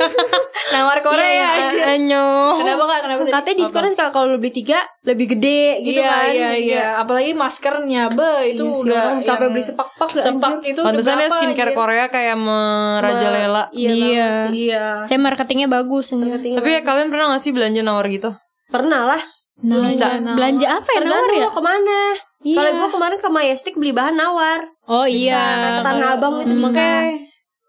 nawar 0.71 0.99
Korea 0.99 1.18
Iya, 1.18 1.35
iya. 1.35 1.49
anjir. 1.51 1.83
Anyo. 1.85 2.27
kenapa 2.57 2.83
kak 2.87 3.01
kenapa 3.03 3.21
tadi? 3.21 3.33
Katanya 3.35 3.57
diskonnya 3.59 3.90
kalau 4.09 4.27
lu 4.29 4.38
beli 4.38 4.53
tiga 4.53 4.79
Lebih 5.03 5.27
gede 5.29 5.62
gitu 5.83 5.99
iya, 5.99 6.07
kan 6.09 6.31
iya 6.31 6.51
iya 6.55 6.85
apalagi 6.97 7.35
maskernya 7.35 8.03
be 8.09 8.33
itu 8.49 8.62
Iya 8.62 8.79
udah 8.79 9.03
sampai 9.18 9.51
beli 9.51 9.61
sepak-pak 9.61 10.09
gak, 10.09 10.23
sepak 10.23 10.51
anjir? 10.53 10.71
itu 10.71 10.81
Pantesan 10.81 11.18
ya 11.18 11.29
skincare 11.29 11.68
anjir? 11.68 11.77
Korea 11.77 12.05
kayak 12.07 12.37
merajalela. 12.38 13.62
Iya, 13.73 13.90
Iya. 13.90 14.29
iya 14.49 14.85
Saya 15.03 15.18
marketingnya 15.18 15.66
bagus. 15.66 16.12
ini. 16.12 16.25
Marketing 16.25 16.53
Tapi 16.57 16.68
ya 16.71 16.81
kalian 16.81 17.09
pernah 17.09 17.35
gak 17.35 17.42
sih 17.42 17.51
belanja 17.51 17.81
nawar 17.81 18.07
gitu? 18.07 18.31
Pernah 18.68 19.03
lah 19.09 19.23
Nah, 19.59 19.79
Bisa. 19.85 20.18
belanja 20.18 20.66
apa 20.73 20.90
ya 20.90 21.01
nawar 21.03 21.31
ya? 21.31 21.42
lo 21.42 21.51
ke 21.51 21.62
mana 21.62 21.99
Iya. 22.42 22.57
Kalau 22.59 22.70
gue 22.74 22.88
kemarin 22.90 23.18
ke 23.18 23.28
Majestic 23.28 23.74
beli 23.74 23.90
bahan 23.90 24.14
nawar. 24.14 24.66
Oh 24.85 25.07
iya. 25.07 25.78
Ke 25.78 25.87
Tanah 25.87 26.09
Abang 26.14 26.35
itu 26.40 26.55
bisa. 26.55 26.87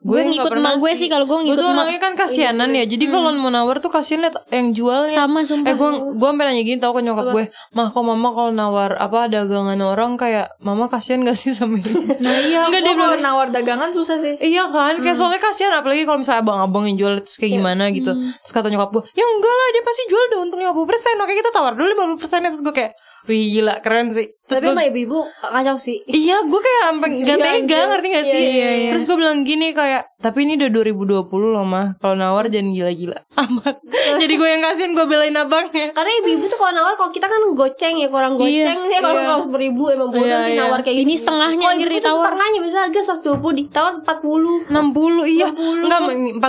Gue 0.04 0.20
ngikut 0.20 0.52
emak 0.52 0.84
gue 0.84 0.92
sih. 1.00 1.08
kalau 1.08 1.24
gue 1.24 1.32
Gue 1.32 1.44
ngikut 1.48 1.64
tuh 1.64 1.72
emak. 1.72 1.80
orangnya 1.80 2.02
kan 2.02 2.14
kasianan 2.20 2.76
ya. 2.76 2.84
Jadi 2.84 3.08
kalau 3.08 3.32
mau 3.40 3.48
nawar 3.48 3.80
tuh 3.80 3.88
kasihan 3.88 4.20
liat 4.20 4.36
yang 4.52 4.76
jualnya. 4.76 5.08
Sama 5.08 5.48
sumpah. 5.48 5.72
Eh 5.72 5.80
gue 5.80 5.90
gue 6.12 6.28
sampai 6.28 6.44
nanya 6.44 6.60
gini 6.60 6.76
tau 6.76 6.92
ke 6.92 7.00
nyokap 7.00 7.32
gue 7.32 7.48
Mah 7.72 7.88
kok 7.88 8.04
mama 8.04 8.36
kalau 8.36 8.52
nawar 8.52 9.00
apa 9.00 9.32
dagangan 9.32 9.80
orang 9.80 10.20
kayak 10.20 10.52
Mama 10.60 10.92
kasihan 10.92 11.24
gak 11.24 11.40
sih 11.40 11.56
sama 11.56 11.80
itu 11.80 11.96
nah 12.26 12.36
iya 12.36 12.68
Enggak, 12.68 12.84
dia 12.84 12.94
kalau 12.94 13.16
nawar 13.16 13.48
dagangan 13.48 13.96
susah 13.96 14.20
sih. 14.20 14.36
Iya 14.36 14.68
kan 14.68 15.00
Kayak 15.00 15.16
soalnya 15.16 15.40
kasihan 15.40 15.72
Apalagi 15.72 16.04
kalau 16.04 16.20
misalnya 16.20 16.44
abang-abang 16.44 16.84
yang 16.84 16.98
jual 17.00 17.14
Terus 17.24 17.40
kayak 17.40 17.52
gimana 17.56 17.88
gitu. 17.96 18.12
Terus 18.12 18.52
kata 18.52 18.68
nyokap 18.68 18.90
gue 18.92 19.04
Ya 19.16 19.24
enggak 19.24 19.56
lah 19.56 19.68
Dia 19.72 19.84
pasti 19.88 20.02
jual 20.12 20.24
udah 20.28 20.40
untung 20.44 20.60
50% 20.60 21.24
Oke 21.24 21.32
kita 21.32 21.50
tawar 21.50 21.80
dulu 21.80 21.88
50% 22.20 22.20
Terus 22.44 22.60
gue 22.60 22.76
kayak 22.76 22.92
Wih 23.24 23.56
gila 23.56 23.80
keren 23.80 24.12
sih 24.12 24.28
Terus 24.54 24.62
Tapi 24.62 24.70
gue 24.70 24.76
sama 24.76 24.86
ibu-ibu 24.86 25.20
kacau 25.44 25.76
sih. 25.76 25.98
Iya 26.06 26.38
gue 26.44 26.60
kayak 26.60 26.82
sampai 26.86 27.10
gak 27.26 27.40
tega 27.40 27.80
ngerti 27.90 28.08
gak 28.10 28.26
sih? 28.26 28.44
Terus 28.88 29.04
gue 29.04 29.18
bilang 29.18 29.42
gini 29.42 29.74
kayak 29.74 30.14
Tapi 30.24 30.48
ini 30.48 30.56
udah 30.56 30.70
2020 30.72 31.28
loh 31.52 31.66
mah. 31.66 32.00
Kalau 32.00 32.16
nawar 32.16 32.48
jangan 32.48 32.72
gila-gila. 32.72 33.18
Amat. 33.44 33.76
Jadi 34.16 34.34
gue 34.34 34.48
yang 34.48 34.62
kasihan 34.62 34.94
gue 34.94 35.04
belain 35.04 35.34
abangnya. 35.34 35.92
Karena 35.92 36.12
ibu-ibu 36.22 36.46
tuh 36.46 36.56
kalau 36.56 36.74
nawar 36.74 36.94
Kalau 36.94 37.12
kita 37.12 37.26
kan 37.26 37.42
goceng 37.52 37.96
ya 37.98 38.08
Kurang 38.08 38.38
goceng 38.38 38.80
Nih 38.88 39.00
kalau 39.00 39.20
Iya. 39.20 39.28
kalau 39.28 39.46
beribu 39.50 39.84
Emang 39.90 40.10
bodoh 40.10 40.24
Iya, 40.24 40.40
sih 40.42 40.54
iya. 40.54 40.64
nawar 40.64 40.80
kayak 40.80 40.96
gitu. 40.96 41.04
Ini 41.04 41.16
setengahnya 41.18 41.66
Kalau 41.66 41.76
ibu 41.76 41.84
tuh 41.84 41.96
ditawar. 41.98 42.24
setengahnya 42.24 42.60
Misalnya 42.62 42.84
harga 42.88 43.02
120 43.12 43.60
Ditawar 43.60 43.94
40 44.00 44.72
60 44.72 45.28
iya. 45.28 45.48
Enggak 45.52 46.00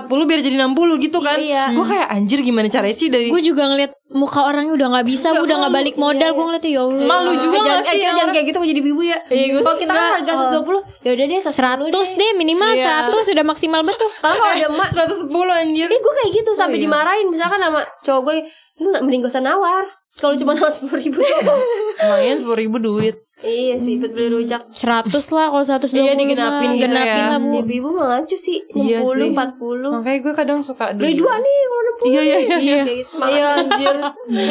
40 0.07 0.29
biar 0.29 0.41
jadi 0.41 0.57
60 0.61 1.05
gitu 1.05 1.19
kan. 1.19 1.39
Iya. 1.39 1.65
Gue 1.73 1.85
kayak 1.85 2.07
anjir 2.11 2.39
gimana 2.41 2.69
caranya 2.69 2.95
sih 2.95 3.09
dari 3.09 3.27
Gue 3.27 3.43
juga 3.43 3.67
ngeliat 3.67 3.91
muka 4.15 4.47
orangnya 4.47 4.73
udah 4.73 4.89
nggak 4.95 5.07
bisa, 5.07 5.35
gue 5.35 5.43
udah 5.43 5.59
nggak 5.59 5.75
balik 5.75 5.97
modal, 5.97 6.31
gue 6.31 6.45
ngeliat 6.47 6.65
ya 6.65 6.81
Allah. 6.81 7.03
Malu 7.03 7.33
juga 7.35 7.59
gak 7.59 7.83
sih 7.83 7.94
eh, 7.95 7.97
kita 7.97 8.05
yang 8.05 8.17
jangan 8.19 8.33
kayak 8.33 8.47
gitu 8.47 8.59
gue 8.59 8.69
jadi 8.69 8.81
ibu 8.83 9.03
ya. 9.03 9.19
Iya, 9.27 9.47
gue 9.49 9.61
Kalau 9.61 9.79
kita 9.79 9.93
kan 9.93 10.07
harga 10.19 10.33
120 10.61 10.83
Ya 11.01 11.11
udah 11.13 11.25
deh 11.25 11.39
110 11.39 11.95
100 11.95 12.21
deh 12.21 12.31
minimal 12.35 12.71
Iya. 12.73 13.07
100 13.07 13.23
sudah 13.25 13.45
maksimal 13.45 13.81
betul. 13.81 14.11
Kalau 14.17 14.45
ada 14.45 14.67
emak. 14.67 14.89
110 14.91 15.31
anjir. 15.55 15.87
Eh 15.87 15.99
gue 15.99 16.13
kayak 16.15 16.31
gitu 16.35 16.51
Sampai 16.53 16.79
dimarahin 16.79 17.27
Misalkan 17.27 17.59
sama 17.59 17.81
cowok 18.01 18.21
gue 18.25 18.37
Lu 18.75 18.91
mending 18.97 19.21
gak 19.21 19.31
usah 19.31 19.41
nawar 19.41 19.85
Kalau 20.15 20.35
cuma 20.35 20.53
nawar 20.53 20.69
10 20.69 20.87
ribu 20.99 21.19
Lumayan 21.21 22.37
10 22.37 22.47
ribu 22.57 22.77
duit 22.79 23.17
Iya 23.37 23.75
sih 23.77 23.99
buat 23.99 24.11
beli 24.11 24.31
rujak 24.33 24.63
100 24.69 25.11
lah 25.31 25.47
kalau 25.49 25.65
120 25.65 25.91
Iya, 25.97 26.15
digenapin 26.15 26.39
mah. 26.65 26.75
gitu 26.77 26.87
Genapin 26.87 27.03
ya. 27.17 27.27
lah 27.29 27.39
bu. 27.41 27.51
Ibu-ibu 27.61 27.89
mah 27.91 28.05
ngacu 28.13 28.37
sih 28.37 28.59
60, 28.69 28.79
Iya 28.81 28.99
sih. 29.03 29.31
40 29.31 29.91
Makanya 29.93 30.19
gue 30.21 30.33
kadang 30.35 30.59
suka 30.61 30.85
Beli 30.93 31.15
dua 31.15 31.35
nih 31.37 31.57
kalau 31.61 31.83
60 31.83 32.07
Iya 32.07 32.21
iya 32.23 32.39
iya 32.39 32.57
Iya. 32.57 32.83
Semangat 33.05 33.35
iya 33.35 33.49
anjir 33.57 33.97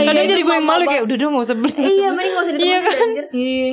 Kadang 0.03 0.25
jadi 0.25 0.41
gue 0.41 0.53
yang 0.53 0.65
malu 0.65 0.83
kayak 0.85 1.03
udah 1.03 1.15
dong 1.17 1.31
gak 1.33 1.45
usah 1.45 1.57
beli 1.57 1.73
Iya 1.75 2.07
mending 2.09 2.31
gak 2.31 2.43
usah 2.43 2.53
ditemenin 2.53 2.81
kan? 2.81 2.97
anjir 3.01 3.25
Iya. 3.33 3.71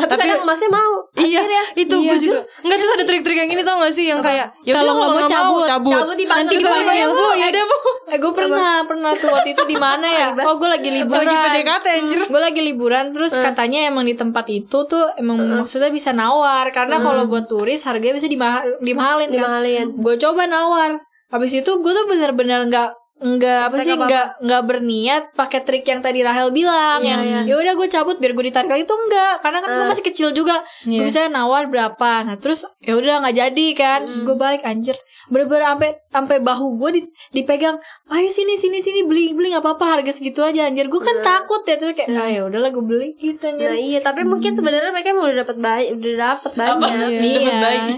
Tapi, 0.00 0.10
Tapi- 0.10 0.22
kadang 0.24 0.42
emasnya 0.42 0.70
mau 0.70 0.92
Iya 1.10 1.40
Akhirnya. 1.42 1.64
itu 1.74 1.96
gue 1.96 2.16
juga. 2.16 2.40
Enggak 2.62 2.76
tuh 2.78 2.88
ada 2.94 3.04
trik-trik 3.04 3.36
yang 3.36 3.50
ini 3.50 3.62
tau 3.62 3.76
gak 3.82 3.92
sih 3.92 4.06
Yang 4.06 4.20
kayak 4.22 4.46
ya 4.62 4.72
Kalau 4.72 4.92
nggak 4.94 5.08
mau 5.08 5.16
nggak 5.18 5.28
cabut. 5.28 5.66
cabut. 5.66 5.94
Cabut 5.94 6.14
Nanti 6.14 6.22
dipanggil, 6.22 6.58
ibu. 6.62 7.12
Bu 7.12 7.26
ya 7.34 7.48
deh 7.50 7.64
bu 7.64 7.78
Eh 8.10 8.18
gue 8.18 8.32
pernah 8.32 8.82
pernah 8.82 9.10
tuh 9.14 9.28
waktu 9.30 9.54
itu 9.54 9.62
di 9.64 9.76
mana 9.76 10.06
ya? 10.06 10.28
Oh 10.42 10.56
gue 10.56 10.66
lagi 10.66 10.90
liburan. 10.90 11.22
Lagi 11.22 11.36
PDKT 11.36 11.86
anjir. 11.94 12.20
Gue 12.26 12.40
lagi 12.40 12.60
liburan 12.60 13.04
terus 13.10 13.32
katanya 13.34 13.86
emang 13.86 14.02
di 14.02 14.14
tempat 14.14 14.46
itu 14.46 14.78
tuh 14.84 15.14
emang 15.14 15.38
maksudnya 15.56 15.90
bisa 15.90 16.10
nawar. 16.10 16.70
Karena 16.70 16.98
kalau 16.98 17.26
buat 17.26 17.46
turis 17.46 17.86
harganya 17.86 18.18
bisa 18.18 18.26
dimah 18.26 18.66
dimahalin 18.78 19.30
kan. 19.30 19.36
Dimahalin. 19.38 19.86
Gue 19.94 20.14
coba 20.16 20.46
nawar. 20.46 20.98
Habis 21.30 21.62
itu 21.62 21.70
gue 21.70 21.92
tuh 21.92 22.06
bener-bener 22.06 22.66
nggak 22.66 22.90
nggak 23.20 23.60
apa 23.68 23.76
sih 23.84 23.92
apa-apa. 23.92 24.08
nggak 24.08 24.26
nggak 24.48 24.62
berniat 24.64 25.22
pakai 25.36 25.60
trik 25.60 25.84
yang 25.84 26.00
tadi 26.00 26.24
Rahel 26.24 26.48
bilang 26.56 27.04
Iya, 27.04 27.12
yang 27.12 27.20
iya. 27.20 27.40
ya 27.52 27.54
udah 27.60 27.72
gue 27.76 27.88
cabut 27.92 28.16
biar 28.16 28.32
gue 28.32 28.44
ditarik 28.48 28.72
lagi 28.72 28.88
itu 28.88 28.96
enggak 28.96 29.44
karena 29.44 29.58
kan 29.60 29.68
gue 29.76 29.86
masih 29.92 30.04
kecil 30.08 30.28
juga. 30.32 30.56
Gue 30.88 31.04
bisa 31.04 31.28
nawar 31.28 31.68
berapa. 31.68 32.24
Nah 32.24 32.40
terus 32.40 32.64
ya 32.80 32.96
udah 32.96 33.20
nggak 33.20 33.36
jadi 33.36 33.66
kan. 33.76 33.98
Terus 34.08 34.24
gue 34.24 34.36
balik 34.40 34.64
anjir. 34.64 34.96
Bener-bener 35.28 35.68
sampai 35.68 35.90
sampai 36.08 36.36
bahu 36.40 36.80
gue 36.80 36.90
di, 36.96 37.00
dipegang 37.36 37.76
ayo 38.08 38.28
sini 38.32 38.56
sini 38.56 38.80
sini 38.80 39.04
beli 39.04 39.36
beli 39.36 39.52
nggak 39.52 39.62
apa-apa 39.68 40.00
harga 40.00 40.16
segitu 40.16 40.40
aja 40.40 40.64
anjir. 40.64 40.88
Gue 40.88 41.04
kan 41.04 41.20
takut 41.20 41.60
ya 41.68 41.76
terus 41.76 41.92
kayak 41.92 42.08
ah 42.16 42.24
ya 42.24 42.48
udahlah 42.48 42.72
gue 42.72 42.84
beli 42.84 43.08
gitu 43.20 43.36
Nah 43.36 43.52
anjir 43.52 43.68
iya 43.76 43.98
Tapi 44.00 44.24
mungkin 44.24 44.56
sebenarnya 44.56 44.96
mereka 44.96 45.12
emang 45.12 45.28
udah 45.28 45.38
dapat 45.44 45.56
banyak 45.60 45.88
Udah 46.00 46.14
dapat 46.16 46.50
banyak. 46.56 47.10
Iya. 47.20 47.56
bayi. 47.60 47.94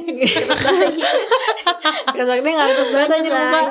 Kesakti 2.11 2.51
ngantuk 2.59 2.89
banget 2.91 3.11
anjir 3.15 3.31
muka 3.31 3.63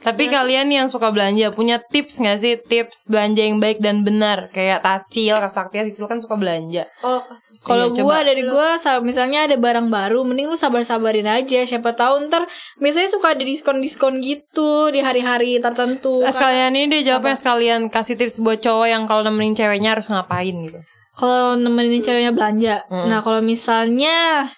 Tapi 0.00 0.26
kalian 0.26 0.66
yang 0.66 0.88
suka 0.88 1.12
belanja 1.12 1.50
punya 1.50 1.76
tips 1.76 2.18
gak 2.18 2.36
sih 2.36 2.56
tips 2.56 3.04
belanja 3.06 3.42
yang 3.42 3.58
baik 3.58 3.78
dan 3.78 4.00
benar 4.00 4.48
kayak 4.48 4.80
Tacil, 4.80 5.36
Kasaktia, 5.36 5.84
Sisil 5.84 6.04
kan 6.04 6.16
suka 6.18 6.34
belanja. 6.34 6.88
Oh, 7.00 7.20
Kalau 7.60 7.88
Iya, 7.88 8.00
gua 8.00 8.16
coba. 8.16 8.24
dari 8.24 8.42
gua 8.42 8.68
sa- 8.74 8.98
misalnya 8.98 9.44
ada 9.44 9.54
barang 9.54 9.88
baru 9.88 10.24
mending 10.24 10.48
lu 10.48 10.56
sabar-sabarin 10.56 11.28
aja 11.28 11.60
siapa 11.62 11.92
tahu 11.92 12.26
ntar 12.26 12.48
biasanya 12.76 13.08
suka 13.08 13.32
ada 13.32 13.44
diskon-diskon 13.44 14.18
gitu 14.18 14.88
di 14.88 14.98
hari-hari 14.98 15.60
tertentu. 15.60 16.16
Eh, 16.18 16.30
Sekalian 16.30 16.72
ini 16.72 16.88
deh 16.88 17.02
jawabnya 17.02 17.36
sekalian 17.36 17.80
kasih 17.86 18.16
tips 18.16 18.40
buat 18.40 18.56
cowok 18.58 18.86
yang 18.86 19.04
kalau 19.04 19.20
nemenin 19.22 19.52
ceweknya 19.52 19.92
harus 19.92 20.08
ngapain 20.08 20.56
gitu. 20.56 20.80
Kalau 21.12 21.52
nemenin 21.54 22.00
ceweknya 22.00 22.32
belanja. 22.32 22.88
Nah, 22.88 23.20
kalau 23.20 23.44
misalnya 23.44 24.48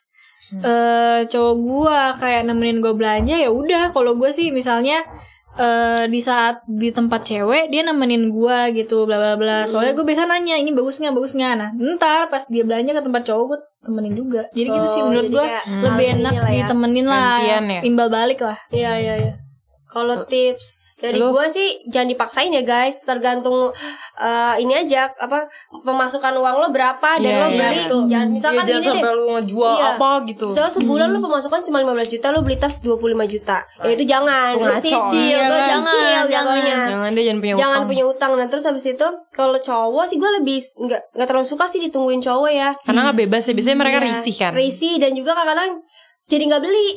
eh 0.55 1.21
cowok 1.25 1.55
gua 1.59 2.01
kayak 2.15 2.45
nemenin 2.45 2.79
gua 2.79 2.93
belanja 2.93 3.35
ya 3.35 3.49
udah 3.49 3.91
kalau 3.91 4.15
gua 4.15 4.31
sih 4.31 4.53
misalnya 4.53 5.01
eh 5.53 6.05
di 6.09 6.21
saat 6.25 6.65
di 6.65 6.89
tempat 6.89 7.29
cewek 7.29 7.69
dia 7.69 7.85
nemenin 7.85 8.33
gua 8.33 8.73
gitu 8.73 9.05
bla 9.05 9.21
bla 9.21 9.35
bla. 9.37 9.59
Soalnya 9.69 9.93
gue 9.93 10.05
biasa 10.05 10.25
nanya 10.25 10.57
ini 10.57 10.73
bagus 10.73 10.97
nggak 10.97 11.13
bagus 11.13 11.37
nggak. 11.37 11.55
Nah, 11.61 11.71
ntar 11.97 12.33
pas 12.33 12.45
dia 12.49 12.65
belanja 12.65 12.97
ke 12.97 13.03
tempat 13.05 13.23
cowok 13.29 13.45
gue 13.53 13.59
temenin 13.85 14.15
juga. 14.17 14.43
Jadi 14.57 14.69
gitu 14.73 14.87
sih 14.89 15.01
Oh, 15.05 15.09
menurut 15.13 15.29
kayak 15.29 15.65
lebih 15.85 16.07
enak 16.21 16.33
ya. 16.33 16.49
ditemenin 16.65 17.07
lah. 17.07 17.37
Ya? 17.45 17.59
Imbal 17.85 18.09
balik 18.09 18.41
lah. 18.41 18.57
Iya 18.73 18.93
iya 18.97 19.15
iya. 19.29 19.33
Kalau 19.93 20.25
tips 20.25 20.81
dari 21.03 21.19
Lu? 21.19 21.29
gua 21.29 21.45
sih 21.47 21.83
jangan 21.85 22.09
dipaksain 22.09 22.49
ya 22.49 22.63
guys, 22.63 23.03
tergantung 23.03 23.75
eh, 24.15 24.55
ini 24.57 24.79
aja 24.79 25.11
apa 25.13 25.51
pemasukan 25.77 26.31
uang 26.33 26.57
lo 26.57 26.69
berapa 26.69 27.19
dan 27.19 27.25
Iya, 27.25 27.37
lo 27.37 27.49
iya, 27.49 27.59
beli. 27.61 27.79
betul. 27.83 28.03
Jangan 28.07 28.29
misalkan 28.31 28.57
Iya, 28.57 28.69
jangan 28.71 28.81
deh. 28.81 28.91
sampai 28.95 29.11
lu 29.13 29.25
ngejual 29.33 29.73
Iya. 29.73 29.87
apa 29.93 30.11
gitu. 30.25 30.47
Misalnya 30.49 30.73
sebulan 30.73 31.09
lo 31.09 31.19
pemasukan 31.21 31.61
cuma 31.63 31.79
15 31.81 32.09
juta, 32.09 32.27
lo 32.29 32.41
beli 32.41 32.57
tas 32.57 32.75
25 32.79 33.03
juta. 33.27 33.59
Ya 33.79 33.91
itu 33.91 34.05
jangan. 34.05 34.51
Itu 34.53 34.63
Terus 34.63 34.79
ngaco, 34.79 34.87
nyicil, 34.87 35.35
kan? 35.35 35.49
lo 35.49 35.59
Jangan, 35.59 35.83
nyicil 35.83 36.03
jangan. 36.07 36.31
jatuhnya. 36.31 36.77
Jangan 36.87 37.11
deh 37.11 37.23
jangan 37.25 37.41
punya 37.41 37.55
Jangan 37.55 37.75
utang. 37.75 37.89
punya 37.89 38.05
utang. 38.07 38.31
Nah 38.33 38.47
terus 38.47 38.65
habis 38.65 38.85
itu 38.87 39.07
kalau 39.31 39.59
cowok 39.59 40.05
sih 40.07 40.17
gue 40.17 40.31
lebih 40.33 40.57
nggak 40.79 41.01
nggak 41.13 41.27
terlalu 41.27 41.45
suka 41.45 41.65
sih 41.67 41.81
ditungguin 41.81 42.21
cowok 42.21 42.51
ya. 42.51 42.71
Karena 42.79 43.01
nggak 43.05 43.19
bebas 43.19 43.43
ya 43.43 43.53
biasanya 43.53 43.79
mereka 43.79 43.99
Iya, 43.99 44.07
risih 44.09 44.35
kan. 44.37 44.53
Risih 44.53 44.95
dan 44.97 45.13
juga 45.13 45.33
kadang-kadang 45.33 45.83
jadi 46.31 46.43
nggak 46.49 46.63
beli. 46.63 46.89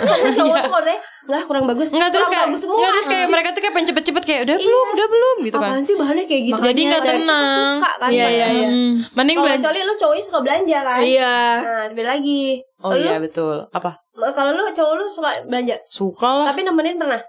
Karena 0.00 0.30
cowok 0.30 0.56
tuh 0.62 0.82
deh 0.86 0.98
nggak 1.30 1.42
kurang 1.46 1.64
bagus. 1.70 1.88
Enggak 1.94 2.10
terus 2.10 2.26
kayak 2.26 2.50
bagus 2.50 2.60
semua. 2.66 2.76
enggak 2.80 2.92
terus 2.96 3.08
kayak 3.10 3.26
mereka 3.30 3.48
tuh 3.54 3.60
kayak 3.62 3.74
pengen 3.76 3.88
cepet-cepet 3.94 4.22
kayak 4.26 4.40
udah 4.48 4.56
belum, 4.58 4.86
udah 4.94 5.06
belum 5.06 5.36
gitu 5.46 5.56
kan. 5.58 5.70
Apaan 5.70 5.84
sih 5.84 5.94
bahannya 5.94 6.24
kayak 6.26 6.42
gitu? 6.50 6.60
Jadi 6.64 6.80
nggak 6.90 7.02
tenang. 7.04 7.74
Suka 7.78 7.92
kan? 8.00 8.10
Iya 8.10 8.26
iya 8.30 8.46
iya. 8.50 8.68
Hmm. 8.70 8.92
Mending 9.14 9.36
Kalau 9.38 9.50
kecuali 9.54 9.78
lu 9.84 9.94
cowoknya 9.94 10.24
suka 10.24 10.38
belanja 10.42 10.78
kan? 10.82 11.00
Iya. 11.02 11.36
Nah, 11.60 11.84
beda 11.94 12.08
lagi. 12.18 12.42
Oh 12.80 12.92
Lu- 12.96 13.02
iya 13.04 13.16
betul. 13.20 13.56
Apa? 13.70 13.90
Kalau 14.16 14.50
lu 14.52 14.62
cowok 14.72 14.92
lu 14.98 15.04
suka 15.06 15.30
belanja, 15.46 15.76
Suka 15.86 16.30
lah. 16.42 16.46
tapi 16.50 16.66
nemenin 16.66 16.96
pernah? 16.98 17.20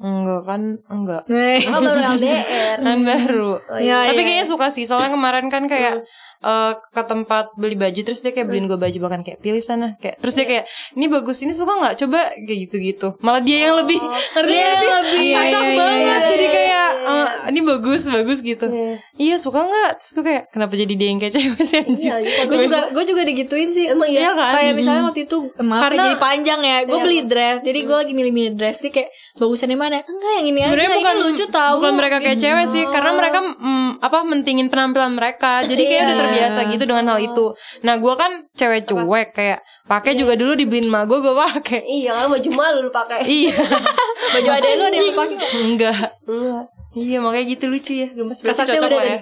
Enggak 0.00 0.42
kan 0.48 0.62
enggak. 0.88 1.22
Oh 1.68 1.80
baru 1.80 2.00
LDR. 2.16 2.76
Kan 2.80 2.98
baru. 3.04 3.50
Oh, 3.56 3.78
iya. 3.80 4.08
Tapi 4.08 4.20
iya. 4.20 4.26
kayaknya 4.26 4.46
suka 4.48 4.66
sih. 4.72 4.88
Soalnya 4.88 5.12
kemarin 5.12 5.52
kan 5.52 5.68
kayak 5.68 6.00
eh, 6.40 6.72
ke 6.86 7.02
tempat 7.02 7.44
beli 7.54 7.74
baju 7.74 8.00
terus 8.00 8.20
dia 8.20 8.30
kayak 8.30 8.46
beliin 8.46 8.66
gue 8.66 8.76
baju 8.76 8.98
bahkan 9.00 9.20
kayak 9.20 9.38
pilih 9.38 9.60
sana. 9.60 9.94
Kayak 9.96 10.16
terus 10.18 10.34
dia 10.34 10.46
kayak 10.46 10.64
ini 10.94 11.06
bagus 11.06 11.38
ini 11.38 11.52
suka 11.52 11.72
nggak? 11.74 11.94
Coba 11.98 12.18
kayak 12.34 12.58
gitu 12.64 12.76
gitu 12.78 13.08
malah 13.20 13.38
dia 13.38 13.66
yang 13.66 13.76
lebih 13.76 14.00
ngerti 14.00 14.48
Dia 14.50 14.64
sih? 14.70 14.80
yang 14.82 14.94
lebih. 14.98 15.28
Cocok 15.30 15.40
Iya, 15.60 15.68
iya, 15.68 15.76
banget. 15.76 16.00
iya, 16.00 16.16
jadi 16.26 16.42
iya, 16.42 16.50
kayak 16.50 16.88
eh, 17.00 17.26
ini 17.50 17.60
bagus 17.62 18.02
bagus 18.06 18.38
gitu. 18.40 18.66
Iya. 18.66 18.94
iya 19.16 19.36
suka 19.36 19.60
nggak? 19.60 19.90
Terus 19.96 20.10
gue 20.10 20.24
kayak 20.24 20.42
kenapa 20.48 20.72
jadi 20.74 20.94
dia 20.94 21.08
yang 21.08 21.18
kayak 21.18 21.34
cewek 21.34 21.64
sih? 21.64 21.82
Iya, 22.00 22.14
gue 22.44 22.58
juga 22.60 22.78
gue 22.90 23.04
juga 23.04 23.22
digituin 23.22 23.70
sih. 23.70 23.86
Emang 23.86 24.08
Iya? 24.08 24.20
Iya? 24.20 24.30
kan? 24.32 24.52
kayak 24.54 24.72
misalnya 24.74 25.02
waktu 25.04 25.20
itu 25.24 25.36
eh, 25.50 25.62
maaf 25.62 25.82
Karena- 25.82 25.98
ya, 25.98 26.06
jadi 26.06 26.16
panjang 26.18 26.60
ya. 26.62 26.76
gue 26.82 26.92
Iya. 26.92 27.02
beli 27.02 27.18
dress 27.24 27.58
jadi 27.60 27.78
gue 27.82 27.96
lagi 27.96 28.12
milih-milih 28.12 28.52
dress 28.54 28.78
dia 28.78 28.90
kayak 28.90 29.08
bagusan 29.36 29.68
yang 29.68 29.80
mana? 29.80 30.00
Enggak 30.00 30.32
yang 30.34 30.46
ini 30.48 30.58
Sebenarnya 30.60 30.90
bukan 30.94 31.14
ini 31.14 31.22
lucu 31.22 31.44
tau. 31.48 31.72
bukan 31.76 31.94
mereka 31.94 32.16
kayak 32.18 32.38
cewek 32.38 32.66
sih 32.66 32.84
karena 32.86 33.10
mereka 33.12 33.38
mm, 33.40 33.90
apa 34.00 34.18
mentingin 34.22 34.66
penampilan 34.66 35.12
mereka. 35.12 35.60
Jadi 35.62 35.82
kayak 35.82 36.02
udah 36.06 36.16
Iya. 36.20 36.29
Terbiasa 36.30 36.60
gitu 36.68 36.84
dengan 36.84 37.04
hal 37.08 37.18
itu. 37.18 37.44
Nah 37.82 37.94
gue 37.96 38.14
kan 38.14 38.30
cewek 38.52 38.86
cuek 38.86 39.28
kayak 39.30 39.58
pakai 39.84 40.14
juga 40.14 40.38
dulu 40.38 40.54
dibeliin 40.54 40.86
ma 40.86 41.02
gue 41.02 41.18
gue 41.18 41.34
pakai. 41.34 41.82
Iya, 41.82 42.14
kan 42.14 42.26
baju 42.30 42.50
malu 42.54 42.78
lu 42.86 42.90
pakai. 42.90 43.26
iya. 43.26 43.50
Baju 44.30 44.50
ada 44.52 44.68
lu 44.70 44.84
ada 44.84 44.94
yang 44.94 45.06
lu 45.06 45.14
pakai 45.16 45.34
nggak? 45.34 45.52
enggak. 45.58 45.96
Enggak. 46.24 46.64
iya 46.92 47.18
makanya 47.18 47.46
gitu 47.48 47.64
lucu 47.66 47.92
ya 47.94 48.06
gemes. 48.10 48.38
Kasaknya 48.38 48.78
cocok 48.78 48.90
lah 48.92 49.04
ya. 49.04 49.18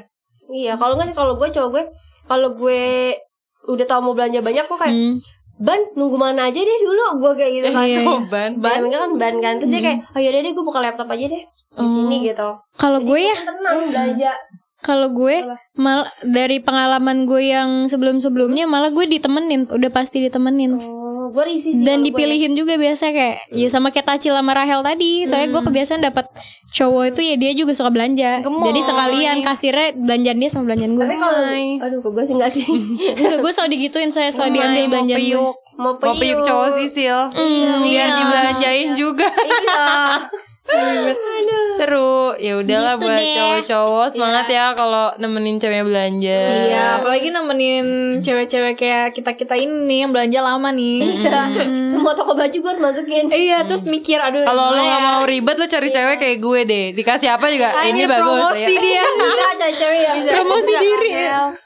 Iya, 0.49 0.73
kalau 0.77 0.93
enggak 0.97 1.09
sih 1.09 1.17
kalau 1.17 1.33
gue 1.35 1.49
cowok 1.49 1.71
gue 1.73 1.85
kalau 2.25 2.49
gue 2.53 2.81
udah 3.67 3.87
tau 3.87 4.01
mau 4.01 4.13
belanja 4.13 4.39
banyak 4.39 4.65
kok 4.65 4.77
kayak 4.77 4.93
Hmm. 4.93 5.17
ban 5.59 5.81
nunggu 5.93 6.15
mana 6.15 6.47
aja 6.47 6.61
deh 6.61 6.79
dulu 6.79 7.19
gue 7.19 7.33
kayak 7.35 7.53
gitu 7.57 7.69
kan. 7.73 7.83
Iya, 7.83 7.99
oh 8.05 8.21
ban. 8.33 8.51
Ban 8.61 8.85
kan 8.87 9.11
ban 9.17 9.35
kan. 9.41 9.55
Terus 9.57 9.73
dia 9.73 9.81
kayak 9.83 9.99
oh 10.13 10.21
yaudah 10.21 10.41
deh 10.41 10.53
gue 10.53 10.65
buka 10.65 10.79
laptop 10.79 11.09
aja 11.09 11.25
deh. 11.27 11.43
Di 11.79 11.87
sini 11.87 12.17
gitu. 12.23 12.49
Kalau 12.75 12.99
gue 13.01 13.21
ya, 13.23 13.37
Tenang 13.39 13.87
belanja. 13.87 14.33
Kalau 14.79 15.11
gue 15.11 15.43
Apa? 15.43 15.59
mal 15.75 16.07
dari 16.23 16.63
pengalaman 16.63 17.27
gue 17.27 17.51
yang 17.51 17.91
sebelum-sebelumnya 17.91 18.71
malah 18.71 18.95
gue 18.95 19.11
ditemenin, 19.11 19.67
udah 19.67 19.91
pasti 19.91 20.23
ditemenin. 20.23 20.79
Oh, 20.79 21.35
gue 21.35 21.45
risih 21.51 21.75
sih. 21.75 21.83
Dan 21.83 22.01
kalau 22.01 22.07
gue. 22.07 22.07
dipilihin 22.15 22.53
juga 22.55 22.79
biasa 22.79 23.11
kayak 23.11 23.51
ya 23.51 23.69
sama 23.69 23.91
kayak 23.91 24.07
Tacil 24.07 24.39
sama 24.39 24.55
Rahel 24.55 24.81
tadi. 24.87 25.27
Soalnya 25.27 25.51
gue 25.51 25.63
kebiasaan 25.67 26.01
dapat 26.07 26.31
cowok 26.71 27.05
itu 27.11 27.21
ya 27.27 27.35
dia 27.35 27.53
juga 27.59 27.75
suka 27.75 27.91
belanja. 27.91 28.39
Gemoy. 28.47 28.71
Jadi 28.71 28.81
sekalian 28.87 29.37
kasirnya 29.43 29.89
belanjaan 29.99 30.39
dia 30.39 30.51
sama 30.51 30.65
belanjaan 30.71 30.93
gue. 30.95 31.07
Tapi 31.11 31.19
kalau 31.19 31.41
aduh 31.83 31.99
kok 31.99 32.11
gue 32.15 32.25
sih 32.25 32.35
enggak 32.39 32.53
sih. 32.55 32.67
Enggak, 33.19 33.39
gue 33.43 33.53
selalu 33.53 33.71
digituin 33.75 34.11
saya 34.15 34.31
selalu 34.31 34.63
diambil 34.63 34.83
mau 34.87 34.91
belanjaan 34.95 35.19
gue. 35.19 35.31
piyuk 35.35 35.57
mau 35.79 35.95
mau 35.95 36.11
piyuk 36.11 36.43
cowok 36.43 36.69
sisil 36.75 37.31
biar 37.87 37.87
iya. 37.87 38.19
dibelanjain 38.19 38.89
juga 38.99 39.31
Iya. 39.31 39.87
Seru. 41.69 42.33
Ya 42.37 42.57
udahlah 42.57 42.97
Gitu 42.97 43.05
buat 43.05 43.21
cowok-cowok 43.21 44.07
semangat 44.11 44.47
ya 44.49 44.73
kalau 44.73 45.13
nemenin 45.17 45.57
ceweknya 45.57 45.85
belanja. 45.85 46.41
Iya, 46.65 46.85
apalagi 46.99 47.29
nemenin 47.29 47.87
cewek-cewek 48.21 48.75
kayak 48.75 49.13
kita-kita 49.13 49.55
ini 49.55 49.75
nih 49.85 49.99
yang 50.03 50.11
belanja 50.11 50.41
lama 50.41 50.69
nih. 50.71 51.05
Semua 51.93 52.13
toko 52.15 52.33
baju 52.33 52.53
gue 52.53 52.71
harus 52.71 52.83
masukin. 52.83 53.29
iya, 53.29 53.65
terus 53.65 53.85
mikir 53.85 54.17
aduh 54.19 54.43
Kalau 54.43 54.73
lo 54.73 54.81
nggak 54.81 55.01
ya? 55.01 55.07
mau 55.07 55.21
ribet 55.25 55.57
lo 55.57 55.67
cari 55.67 55.89
cewek 55.89 56.17
kayak 56.17 56.39
gue 56.39 56.61
deh. 56.65 56.87
Dikasih 56.95 57.29
apa 57.31 57.47
juga 57.49 57.69
ini 57.85 58.05
Anjir, 58.05 58.07
bagus 58.09 58.25
promosi 58.25 58.73
ya. 58.73 58.81
dia. 58.81 59.05
Iya, 59.29 59.49
cari 59.55 59.75
cewek 59.75 60.01
Promosi 60.33 60.73
diri. 60.75 61.11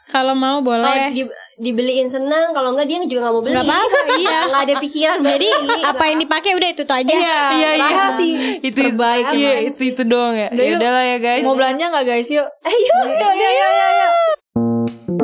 Kalau 0.09 0.33
mau 0.35 0.61
boleh. 0.61 1.09
di, 1.09 1.23
dibeliin 1.63 2.11
senang, 2.11 2.51
kalau 2.51 2.75
enggak 2.75 2.91
dia 2.91 2.99
juga 3.03 3.27
nggak 3.27 3.33
mau 3.33 3.41
beli. 3.41 3.55
Nggak 3.55 3.65
apa-apa, 3.65 3.99
iya. 4.21 4.39
Nggak 4.51 4.63
ada 4.67 4.75
pikiran. 4.83 5.17
Jadi 5.23 5.47
beli, 5.63 5.81
apa 5.81 6.03
yang 6.11 6.19
dipakai 6.19 6.51
udah 6.53 6.69
itu 6.69 6.83
aja. 6.83 7.13
Iya, 7.15 7.39
Iya 7.55 7.69
iya. 7.79 8.05
Sih 8.13 8.31
Itu 8.61 8.77
terbaik 8.83 9.25
Iya 9.33 9.51
itu 9.71 9.81
itu 9.95 10.03
doang 10.03 10.35
ya. 10.35 10.51
Udah, 10.51 10.63
Ya 10.63 10.73
udahlah 10.77 11.03
ya 11.07 11.17
guys. 11.17 11.43
Mau 11.47 11.55
belanja 11.55 11.83
nggak 11.87 12.05
guys? 12.05 12.27
Yuk. 12.27 12.47
Ayo, 12.61 12.95
Ayo, 13.07 13.27
ayo, 13.31 13.47
ayo, 13.47 13.85
ayo. 13.87 15.22